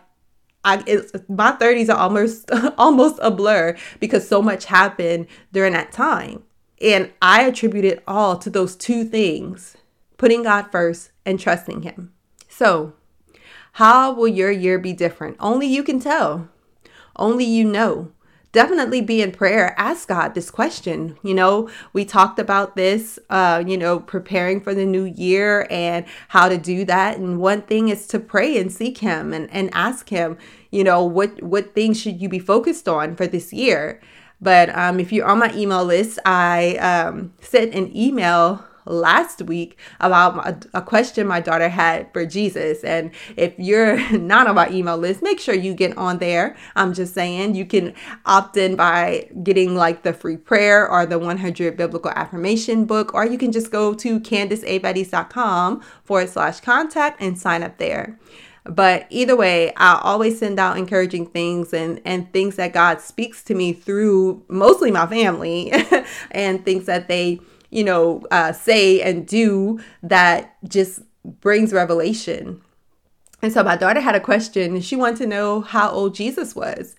I 0.63 0.84
it's, 0.86 1.12
my 1.27 1.53
30s 1.53 1.89
are 1.89 1.97
almost 1.97 2.49
almost 2.77 3.19
a 3.21 3.31
blur 3.31 3.77
because 3.99 4.27
so 4.27 4.41
much 4.41 4.65
happened 4.65 5.27
during 5.51 5.73
that 5.73 5.91
time. 5.91 6.43
And 6.81 7.12
I 7.21 7.43
attribute 7.43 7.86
it 7.86 8.03
all 8.07 8.38
to 8.39 8.49
those 8.49 8.75
two 8.75 9.03
things, 9.03 9.77
putting 10.17 10.43
God 10.43 10.71
first 10.71 11.12
and 11.25 11.39
trusting 11.39 11.84
him. 11.84 12.12
So, 12.49 12.93
how 13.73 14.12
will 14.12 14.27
your 14.27 14.51
year 14.51 14.79
be 14.79 14.91
different? 14.93 15.38
Only 15.39 15.67
you 15.67 15.84
can 15.84 15.99
tell. 15.99 16.49
Only 17.15 17.45
you 17.45 17.65
know 17.65 18.12
definitely 18.51 19.01
be 19.01 19.21
in 19.21 19.31
prayer. 19.31 19.73
Ask 19.77 20.07
God 20.07 20.33
this 20.33 20.51
question. 20.51 21.17
You 21.23 21.33
know, 21.33 21.69
we 21.93 22.05
talked 22.05 22.39
about 22.39 22.75
this, 22.75 23.19
uh, 23.29 23.63
you 23.65 23.77
know, 23.77 23.99
preparing 23.99 24.61
for 24.61 24.73
the 24.73 24.85
new 24.85 25.05
year 25.05 25.67
and 25.69 26.05
how 26.29 26.49
to 26.49 26.57
do 26.57 26.85
that. 26.85 27.17
And 27.17 27.39
one 27.39 27.61
thing 27.61 27.89
is 27.89 28.07
to 28.07 28.19
pray 28.19 28.57
and 28.57 28.71
seek 28.71 28.99
Him 28.99 29.33
and, 29.33 29.49
and 29.51 29.69
ask 29.73 30.09
Him, 30.09 30.37
you 30.69 30.83
know, 30.83 31.03
what, 31.03 31.41
what 31.41 31.73
things 31.73 31.99
should 31.99 32.21
you 32.21 32.29
be 32.29 32.39
focused 32.39 32.87
on 32.87 33.15
for 33.15 33.27
this 33.27 33.53
year? 33.53 34.01
But 34.41 34.75
um, 34.75 34.99
if 34.99 35.11
you're 35.11 35.27
on 35.27 35.39
my 35.39 35.53
email 35.53 35.85
list, 35.85 36.17
I 36.25 36.75
um, 36.77 37.33
sent 37.41 37.75
an 37.75 37.95
email 37.95 38.65
last 38.85 39.41
week 39.43 39.77
about 39.99 40.65
a 40.73 40.81
question 40.81 41.27
my 41.27 41.39
daughter 41.39 41.69
had 41.69 42.11
for 42.13 42.25
Jesus. 42.25 42.83
And 42.83 43.11
if 43.37 43.53
you're 43.57 43.97
not 44.17 44.47
on 44.47 44.55
my 44.55 44.69
email 44.69 44.97
list, 44.97 45.21
make 45.21 45.39
sure 45.39 45.55
you 45.55 45.73
get 45.73 45.97
on 45.97 46.17
there. 46.19 46.55
I'm 46.75 46.93
just 46.93 47.13
saying 47.13 47.55
you 47.55 47.65
can 47.65 47.93
opt 48.25 48.57
in 48.57 48.75
by 48.75 49.29
getting 49.43 49.75
like 49.75 50.03
the 50.03 50.13
free 50.13 50.37
prayer 50.37 50.89
or 50.89 51.05
the 51.05 51.19
100 51.19 51.77
biblical 51.77 52.11
affirmation 52.11 52.85
book, 52.85 53.13
or 53.13 53.25
you 53.25 53.37
can 53.37 53.51
just 53.51 53.71
go 53.71 53.93
to 53.93 54.19
candiceabaddies.com 54.19 55.81
forward 56.03 56.29
slash 56.29 56.59
contact 56.59 57.21
and 57.21 57.37
sign 57.37 57.63
up 57.63 57.77
there. 57.77 58.17
But 58.63 59.07
either 59.09 59.35
way, 59.35 59.73
I 59.75 59.99
always 60.03 60.37
send 60.37 60.59
out 60.59 60.77
encouraging 60.77 61.27
things 61.27 61.73
and, 61.73 61.99
and 62.05 62.31
things 62.31 62.57
that 62.57 62.73
God 62.73 63.01
speaks 63.01 63.43
to 63.45 63.55
me 63.55 63.73
through 63.73 64.43
mostly 64.47 64.91
my 64.91 65.07
family 65.07 65.73
and 66.31 66.63
things 66.63 66.85
that 66.85 67.07
they 67.07 67.39
you 67.71 67.84
know, 67.84 68.21
uh, 68.31 68.51
say 68.51 69.01
and 69.01 69.25
do 69.25 69.79
that 70.03 70.55
just 70.67 71.01
brings 71.23 71.73
revelation. 71.73 72.62
And 73.41 73.51
so 73.51 73.63
my 73.63 73.75
daughter 73.75 74.01
had 74.01 74.15
a 74.15 74.19
question. 74.19 74.79
She 74.81 74.95
wanted 74.95 75.17
to 75.17 75.25
know 75.25 75.62
how 75.62 75.89
old 75.89 76.13
Jesus 76.13 76.55
was 76.55 76.95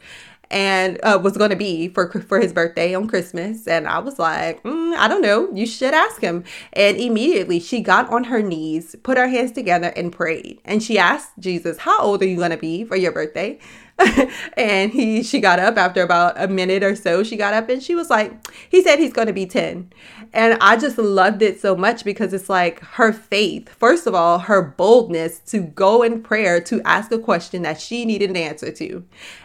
and 0.50 0.98
uh, 1.02 1.18
was 1.20 1.36
going 1.36 1.50
to 1.50 1.56
be 1.56 1.88
for 1.88 2.10
for 2.20 2.40
his 2.40 2.52
birthday 2.52 2.94
on 2.94 3.08
Christmas. 3.08 3.66
And 3.66 3.88
I 3.88 3.98
was 3.98 4.18
like, 4.18 4.62
mm, 4.62 4.94
I 4.96 5.08
don't 5.08 5.22
know. 5.22 5.50
You 5.52 5.66
should 5.66 5.94
ask 5.94 6.20
him. 6.20 6.44
And 6.74 6.98
immediately 6.98 7.58
she 7.58 7.80
got 7.80 8.10
on 8.10 8.24
her 8.24 8.42
knees, 8.42 8.94
put 9.02 9.16
her 9.16 9.28
hands 9.28 9.52
together, 9.52 9.92
and 9.96 10.12
prayed. 10.12 10.60
And 10.64 10.82
she 10.82 10.98
asked 10.98 11.30
Jesus, 11.38 11.78
"How 11.78 11.98
old 12.00 12.22
are 12.22 12.26
you 12.26 12.36
going 12.36 12.50
to 12.50 12.56
be 12.56 12.84
for 12.84 12.96
your 12.96 13.12
birthday?" 13.12 13.58
and 14.56 14.92
he 14.92 15.22
she 15.22 15.40
got 15.40 15.58
up 15.58 15.76
after 15.76 16.02
about 16.02 16.34
a 16.40 16.48
minute 16.48 16.82
or 16.82 16.94
so 16.96 17.22
she 17.22 17.36
got 17.36 17.54
up 17.54 17.68
and 17.68 17.82
she 17.82 17.94
was 17.94 18.10
like 18.10 18.32
he 18.68 18.82
said 18.82 18.98
he's 18.98 19.12
going 19.12 19.26
to 19.26 19.32
be 19.32 19.46
10 19.46 19.92
and 20.32 20.58
i 20.60 20.76
just 20.76 20.98
loved 20.98 21.42
it 21.42 21.60
so 21.60 21.76
much 21.76 22.04
because 22.04 22.32
it's 22.32 22.48
like 22.48 22.80
her 22.80 23.12
faith 23.12 23.68
first 23.68 24.06
of 24.06 24.14
all 24.14 24.38
her 24.40 24.62
boldness 24.62 25.38
to 25.40 25.60
go 25.60 26.02
in 26.02 26.22
prayer 26.22 26.60
to 26.60 26.80
ask 26.82 27.12
a 27.12 27.18
question 27.18 27.62
that 27.62 27.80
she 27.80 28.04
needed 28.04 28.30
an 28.30 28.36
answer 28.36 28.70
to. 28.72 29.04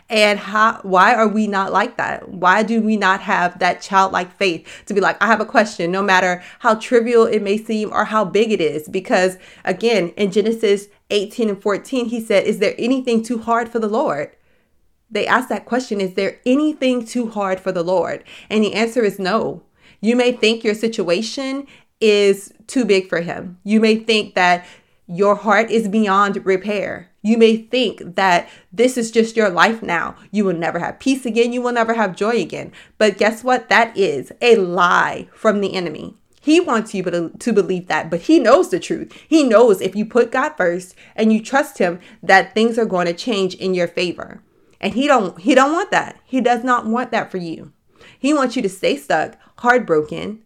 And 0.10 0.40
how 0.40 0.80
why 0.84 1.14
are 1.14 1.28
we 1.28 1.48
not 1.48 1.74
like 1.74 1.98
that? 1.98 2.30
Why 2.30 2.64
do 2.64 2.82
we 2.82 2.96
not 2.96 3.22
have 3.22 3.60
that 3.60 3.82
childlike 3.82 4.32
faith 4.32 4.84
to 4.86 4.94
be 4.94 5.02
like 5.02 5.22
i 5.22 5.28
have 5.28 5.42
a 5.42 5.46
question 5.46 5.92
no 5.92 6.02
matter 6.02 6.42
how 6.60 6.76
trivial 6.76 7.26
it 7.26 7.42
may 7.42 7.58
seem 7.58 7.92
or 7.92 8.06
how 8.06 8.24
big 8.24 8.52
it 8.52 8.62
is? 8.62 8.88
Because 8.88 9.38
again 9.66 10.10
in 10.18 10.32
genesis 10.32 10.88
18 11.10 11.50
and 11.50 11.62
14 11.62 12.06
he 12.06 12.20
said 12.20 12.46
is 12.46 12.60
there 12.60 12.76
anything 12.78 13.24
too 13.24 13.40
hard 13.40 13.70
for 13.70 13.80
the 13.80 13.88
lord 13.88 14.36
they 15.10 15.26
ask 15.28 15.50
that 15.50 15.66
question 15.66 16.02
Is 16.02 16.14
there 16.14 16.40
anything 16.46 17.06
too 17.06 17.30
hard 17.30 17.60
for 17.60 17.72
the 17.72 17.84
Lord? 17.84 18.24
And 18.50 18.64
the 18.64 18.74
answer 18.74 19.04
is 19.04 19.20
no. 19.20 19.64
You 20.02 20.16
may 20.16 20.32
think 20.32 20.64
your 20.64 20.76
situation 20.76 21.68
is 22.00 22.54
too 22.68 22.86
big 22.86 23.10
for 23.10 23.22
Him. 23.22 23.58
You 23.64 23.80
may 23.80 23.96
think 23.96 24.36
that 24.36 24.66
your 25.08 25.36
heart 25.36 25.72
is 25.72 25.88
beyond 25.88 26.46
repair. 26.46 27.10
You 27.22 27.38
may 27.38 27.58
think 27.58 28.16
that 28.16 28.50
this 28.72 28.98
is 28.98 29.10
just 29.10 29.36
your 29.36 29.50
life 29.50 29.82
now. 29.82 30.16
You 30.32 30.46
will 30.46 30.54
never 30.54 30.80
have 30.80 31.00
peace 31.00 31.26
again. 31.26 31.54
You 31.54 31.62
will 31.62 31.72
never 31.72 31.94
have 31.94 32.16
joy 32.16 32.42
again. 32.42 32.72
But 32.98 33.18
guess 33.18 33.44
what? 33.44 33.70
That 33.70 33.96
is 33.98 34.32
a 34.42 34.58
lie 34.58 35.30
from 35.34 35.62
the 35.62 35.74
enemy. 35.74 36.16
He 36.42 36.60
wants 36.62 36.94
you 36.94 37.04
to 37.04 37.54
believe 37.54 37.88
that, 37.88 38.10
but 38.10 38.22
he 38.22 38.40
knows 38.40 38.70
the 38.70 38.80
truth. 38.80 39.12
He 39.28 39.44
knows 39.44 39.82
if 39.82 39.96
you 39.96 40.06
put 40.06 40.32
God 40.32 40.54
first 40.56 40.96
and 41.16 41.34
you 41.34 41.42
trust 41.44 41.80
him 41.80 42.00
that 42.24 42.54
things 42.54 42.78
are 42.78 42.86
going 42.86 43.08
to 43.08 43.14
change 43.14 43.56
in 43.56 43.74
your 43.74 43.88
favor. 43.90 44.42
And 44.80 44.94
he 44.94 45.08
don't 45.08 45.40
he 45.40 45.56
don't 45.56 45.74
want 45.74 45.92
that. 45.92 46.20
He 46.26 46.42
does 46.42 46.64
not 46.64 46.86
want 46.86 47.12
that 47.12 47.32
for 47.32 47.38
you. 47.38 47.74
He 48.20 48.34
wants 48.34 48.56
you 48.56 48.62
to 48.62 48.70
stay 48.70 48.96
stuck, 48.96 49.38
heartbroken, 49.60 50.44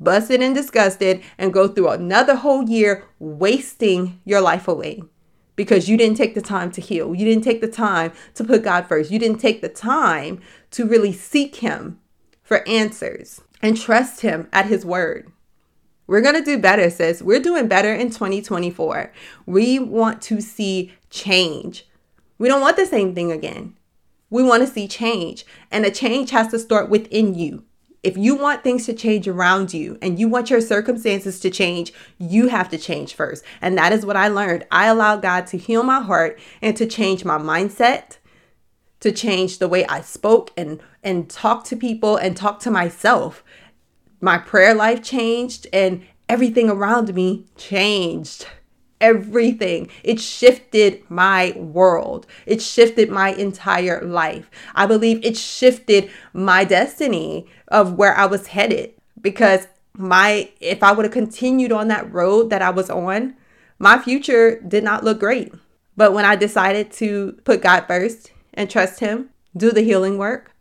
busted 0.00 0.42
and 0.42 0.54
disgusted 0.54 1.22
and 1.38 1.52
go 1.52 1.68
through 1.68 1.88
another 1.88 2.36
whole 2.36 2.68
year 2.68 3.04
wasting 3.18 4.20
your 4.24 4.40
life 4.40 4.68
away 4.68 5.02
because 5.56 5.88
you 5.88 5.96
didn't 5.96 6.16
take 6.16 6.34
the 6.34 6.42
time 6.42 6.70
to 6.72 6.80
heal. 6.80 7.14
You 7.14 7.24
didn't 7.24 7.44
take 7.44 7.60
the 7.60 7.68
time 7.68 8.12
to 8.34 8.44
put 8.44 8.64
God 8.64 8.86
first. 8.86 9.10
You 9.10 9.18
didn't 9.18 9.38
take 9.38 9.60
the 9.60 9.68
time 9.68 10.40
to 10.72 10.86
really 10.86 11.12
seek 11.12 11.56
him 11.56 11.98
for 12.42 12.66
answers 12.68 13.40
and 13.60 13.76
trust 13.76 14.22
him 14.22 14.48
at 14.52 14.66
his 14.66 14.84
word. 14.84 15.30
We're 16.06 16.20
going 16.20 16.34
to 16.34 16.44
do 16.44 16.58
better, 16.58 16.90
sis. 16.90 17.22
We're 17.22 17.40
doing 17.40 17.68
better 17.68 17.94
in 17.94 18.10
2024. 18.10 19.12
We 19.46 19.78
want 19.78 20.20
to 20.22 20.40
see 20.40 20.92
change. 21.10 21.86
We 22.42 22.48
don't 22.48 22.60
want 22.60 22.76
the 22.76 22.86
same 22.86 23.14
thing 23.14 23.30
again. 23.30 23.78
We 24.28 24.42
want 24.42 24.66
to 24.66 24.66
see 24.66 24.88
change, 24.88 25.46
and 25.70 25.84
the 25.84 25.92
change 25.92 26.32
has 26.32 26.48
to 26.48 26.58
start 26.58 26.90
within 26.90 27.36
you. 27.36 27.62
If 28.02 28.16
you 28.16 28.34
want 28.34 28.64
things 28.64 28.84
to 28.86 28.92
change 28.94 29.28
around 29.28 29.72
you 29.72 29.96
and 30.02 30.18
you 30.18 30.26
want 30.26 30.50
your 30.50 30.60
circumstances 30.60 31.38
to 31.38 31.50
change, 31.50 31.92
you 32.18 32.48
have 32.48 32.68
to 32.70 32.78
change 32.78 33.14
first. 33.14 33.44
And 33.60 33.78
that 33.78 33.92
is 33.92 34.04
what 34.04 34.16
I 34.16 34.26
learned. 34.26 34.66
I 34.72 34.86
allowed 34.86 35.22
God 35.22 35.46
to 35.46 35.56
heal 35.56 35.84
my 35.84 36.00
heart 36.00 36.36
and 36.60 36.76
to 36.78 36.84
change 36.84 37.24
my 37.24 37.38
mindset, 37.38 38.16
to 38.98 39.12
change 39.12 39.58
the 39.58 39.68
way 39.68 39.86
I 39.86 40.00
spoke 40.00 40.50
and 40.56 40.82
and 41.04 41.30
talk 41.30 41.62
to 41.66 41.76
people 41.76 42.16
and 42.16 42.36
talk 42.36 42.58
to 42.62 42.72
myself. 42.72 43.44
My 44.20 44.38
prayer 44.38 44.74
life 44.74 45.00
changed 45.00 45.68
and 45.72 46.04
everything 46.28 46.68
around 46.68 47.14
me 47.14 47.46
changed. 47.56 48.46
Everything. 49.02 49.90
It 50.02 50.20
shifted 50.20 51.02
my 51.10 51.52
world. 51.56 52.26
It 52.46 52.62
shifted 52.62 53.10
my 53.10 53.34
entire 53.34 54.00
life. 54.00 54.48
I 54.74 54.86
believe 54.86 55.22
it 55.22 55.36
shifted 55.36 56.10
my 56.32 56.64
destiny 56.64 57.46
of 57.68 57.94
where 57.94 58.16
I 58.16 58.26
was 58.26 58.46
headed 58.46 58.94
because 59.20 59.66
my 59.94 60.50
if 60.60 60.82
I 60.82 60.92
would 60.92 61.04
have 61.04 61.12
continued 61.12 61.72
on 61.72 61.88
that 61.88 62.10
road 62.12 62.48
that 62.50 62.62
I 62.62 62.70
was 62.70 62.88
on, 62.88 63.34
my 63.78 63.98
future 63.98 64.60
did 64.60 64.84
not 64.84 65.04
look 65.04 65.20
great. 65.20 65.52
But 65.96 66.14
when 66.14 66.24
I 66.24 66.36
decided 66.36 66.90
to 66.92 67.38
put 67.44 67.62
God 67.62 67.86
first 67.86 68.32
and 68.54 68.70
trust 68.70 69.00
Him, 69.00 69.30
do 69.56 69.70
the 69.70 69.82
healing 69.82 70.16
work, 70.16 70.52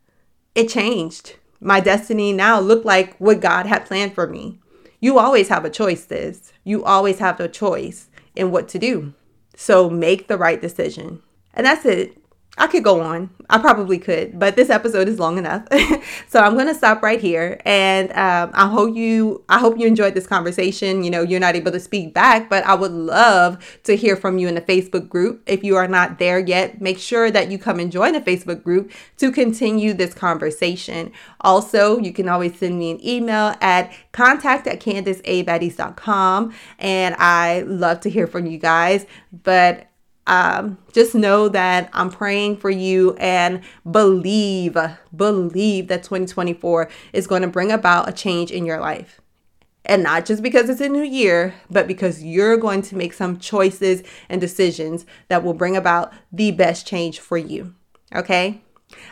it 0.55 0.67
changed. 0.67 1.35
My 1.59 1.79
destiny 1.79 2.33
now 2.33 2.59
looked 2.59 2.85
like 2.85 3.15
what 3.17 3.39
God 3.39 3.67
had 3.67 3.85
planned 3.85 4.15
for 4.15 4.27
me. 4.27 4.59
You 4.99 5.17
always 5.17 5.47
have 5.49 5.65
a 5.65 5.69
choice, 5.69 6.05
sis. 6.05 6.51
You 6.63 6.83
always 6.83 7.19
have 7.19 7.39
a 7.39 7.47
choice 7.47 8.09
in 8.35 8.51
what 8.51 8.67
to 8.69 8.79
do. 8.79 9.13
So 9.55 9.89
make 9.89 10.27
the 10.27 10.37
right 10.37 10.61
decision. 10.61 11.21
And 11.53 11.65
that's 11.65 11.85
it. 11.85 12.20
I 12.61 12.67
could 12.67 12.83
go 12.83 13.01
on. 13.01 13.31
I 13.49 13.57
probably 13.57 13.97
could, 13.97 14.37
but 14.37 14.55
this 14.55 14.69
episode 14.69 15.07
is 15.07 15.17
long 15.17 15.39
enough. 15.39 15.65
so 16.27 16.39
I'm 16.39 16.53
going 16.53 16.67
to 16.67 16.75
stop 16.75 17.01
right 17.01 17.19
here. 17.19 17.59
And 17.65 18.11
um, 18.11 18.51
I 18.53 18.67
hope 18.67 18.95
you, 18.95 19.43
I 19.49 19.57
hope 19.57 19.79
you 19.79 19.87
enjoyed 19.87 20.13
this 20.13 20.27
conversation. 20.27 21.03
You 21.03 21.09
know, 21.09 21.23
you're 21.23 21.39
not 21.39 21.55
able 21.55 21.71
to 21.71 21.79
speak 21.79 22.13
back, 22.13 22.51
but 22.51 22.63
I 22.63 22.75
would 22.75 22.91
love 22.91 23.57
to 23.85 23.97
hear 23.97 24.15
from 24.15 24.37
you 24.37 24.47
in 24.47 24.53
the 24.53 24.61
Facebook 24.61 25.09
group. 25.09 25.41
If 25.47 25.63
you 25.63 25.75
are 25.75 25.87
not 25.87 26.19
there 26.19 26.37
yet, 26.37 26.79
make 26.79 26.99
sure 26.99 27.31
that 27.31 27.49
you 27.49 27.57
come 27.57 27.79
and 27.79 27.91
join 27.91 28.13
the 28.13 28.21
Facebook 28.21 28.61
group 28.61 28.91
to 29.17 29.31
continue 29.31 29.93
this 29.93 30.13
conversation. 30.13 31.11
Also, 31.39 31.97
you 31.97 32.13
can 32.13 32.29
always 32.29 32.59
send 32.59 32.77
me 32.77 32.91
an 32.91 33.03
email 33.03 33.55
at 33.59 33.91
contact 34.11 34.67
at 34.67 34.79
candiceabaddies.com. 34.79 36.53
And 36.77 37.15
I 37.17 37.61
love 37.61 38.01
to 38.01 38.09
hear 38.11 38.27
from 38.27 38.45
you 38.45 38.59
guys. 38.59 39.07
But 39.43 39.87
um, 40.27 40.77
just 40.93 41.15
know 41.15 41.49
that 41.49 41.89
I'm 41.93 42.09
praying 42.09 42.57
for 42.57 42.69
you 42.69 43.15
and 43.15 43.61
believe, 43.89 44.77
believe 45.15 45.87
that 45.87 46.03
2024 46.03 46.89
is 47.13 47.27
going 47.27 47.41
to 47.41 47.47
bring 47.47 47.71
about 47.71 48.07
a 48.07 48.11
change 48.11 48.51
in 48.51 48.65
your 48.65 48.79
life. 48.79 49.19
And 49.83 50.03
not 50.03 50.25
just 50.25 50.43
because 50.43 50.69
it's 50.69 50.81
a 50.81 50.89
new 50.89 51.03
year, 51.03 51.55
but 51.69 51.87
because 51.87 52.23
you're 52.23 52.57
going 52.57 52.83
to 52.83 52.95
make 52.95 53.13
some 53.13 53.39
choices 53.39 54.03
and 54.29 54.39
decisions 54.39 55.07
that 55.27 55.43
will 55.43 55.55
bring 55.55 55.75
about 55.75 56.13
the 56.31 56.51
best 56.51 56.85
change 56.85 57.19
for 57.19 57.37
you. 57.37 57.73
Okay? 58.13 58.61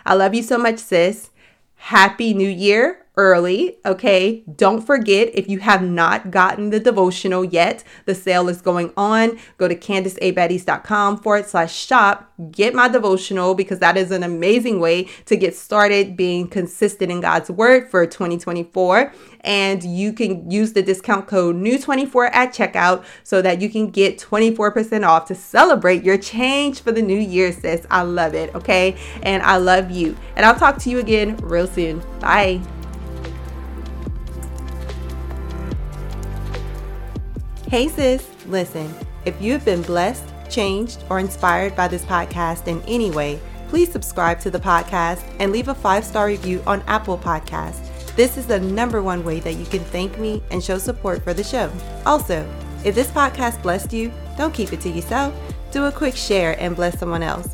I 0.05 0.13
love 0.13 0.35
you 0.35 0.43
so 0.43 0.57
much, 0.57 0.77
sis. 0.77 1.31
Happy 1.75 2.33
New 2.33 2.49
Year 2.49 3.05
early. 3.19 3.77
Okay. 3.86 4.43
Don't 4.55 4.82
forget 4.82 5.29
if 5.34 5.49
you 5.49 5.60
have 5.60 5.84
not 5.84 6.32
gotten 6.32 6.69
the 6.69 6.79
devotional 6.79 7.43
yet, 7.43 7.84
the 8.05 8.15
sale 8.15 8.47
is 8.47 8.62
going 8.62 8.93
on. 8.95 9.38
Go 9.58 9.67
to 9.67 9.75
candiceabaddies.com 9.75 11.17
forward 11.17 11.45
slash 11.45 11.75
shop. 11.75 12.32
Get 12.51 12.73
my 12.73 12.88
devotional 12.88 13.55
because 13.55 13.79
that 13.79 13.97
is 13.97 14.12
an 14.12 14.23
amazing 14.23 14.79
way 14.79 15.03
to 15.25 15.36
get 15.36 15.53
started 15.53 16.15
being 16.15 16.47
consistent 16.47 17.12
in 17.12 17.19
God's 17.19 17.51
word 17.51 17.89
for 17.91 18.08
2024. 18.08 19.13
And 19.41 19.84
you 19.84 20.13
can 20.13 20.49
use 20.49 20.71
the 20.71 20.82
discount 20.82 21.27
code 21.27 21.58
new24 21.58 22.29
at 22.32 22.53
checkout 22.53 23.03
so 23.23 23.41
that 23.41 23.60
you 23.62 23.69
can 23.69 23.89
get 23.89 24.17
24% 24.17 25.05
off 25.05 25.25
to 25.25 25.36
celebrate 25.36 26.03
your 26.03 26.17
change 26.17 26.82
for 26.82 26.93
the 26.93 27.01
new 27.01 27.19
year, 27.19 27.51
sis. 27.51 27.86
I 27.91 28.03
love 28.03 28.34
it. 28.34 28.55
Okay. 28.55 28.95
And 29.23 29.43
I 29.43 29.58
love 29.58 29.91
you. 29.91 30.15
And 30.38 30.45
I'll 30.45 30.55
talk 30.55 30.77
to 30.79 30.89
you 30.89 30.99
again 30.99 31.36
real 31.38 31.67
soon. 31.67 32.01
Bye. 32.21 32.62
Hey, 37.69 37.88
sis, 37.88 38.27
listen, 38.47 38.91
if 39.25 39.39
you 39.39 39.53
have 39.53 39.63
been 39.63 39.84
blessed, 39.84 40.23
changed, 40.49 41.03
or 41.08 41.19
inspired 41.19 41.75
by 41.75 41.88
this 41.88 42.03
podcast 42.03 42.67
in 42.67 42.82
any 42.88 43.12
way, 43.12 43.39
please 43.67 43.91
subscribe 43.91 44.39
to 44.39 44.49
the 44.49 44.60
podcast 44.60 45.23
and 45.38 45.51
leave 45.51 45.67
a 45.67 45.75
five 45.75 46.03
star 46.03 46.25
review 46.25 46.63
on 46.65 46.82
Apple 46.88 47.15
Podcasts. 47.15 48.15
This 48.15 48.38
is 48.38 48.47
the 48.47 48.60
number 48.60 49.03
one 49.03 49.23
way 49.23 49.39
that 49.41 49.53
you 49.53 49.67
can 49.67 49.82
thank 49.82 50.17
me 50.17 50.41
and 50.49 50.63
show 50.63 50.79
support 50.79 51.23
for 51.23 51.36
the 51.36 51.43
show. 51.43 51.71
Also, 52.08 52.43
if 52.84 52.95
this 52.95 53.12
podcast 53.12 53.62
blessed 53.62 53.93
you, 53.93 54.12
don't 54.36 54.51
keep 54.51 54.73
it 54.73 54.82
to 54.82 54.89
yourself. 54.89 55.32
Do 55.69 55.86
a 55.86 55.91
quick 55.91 56.15
share 56.15 56.60
and 56.60 56.75
bless 56.75 56.97
someone 56.97 57.21
else. 57.21 57.53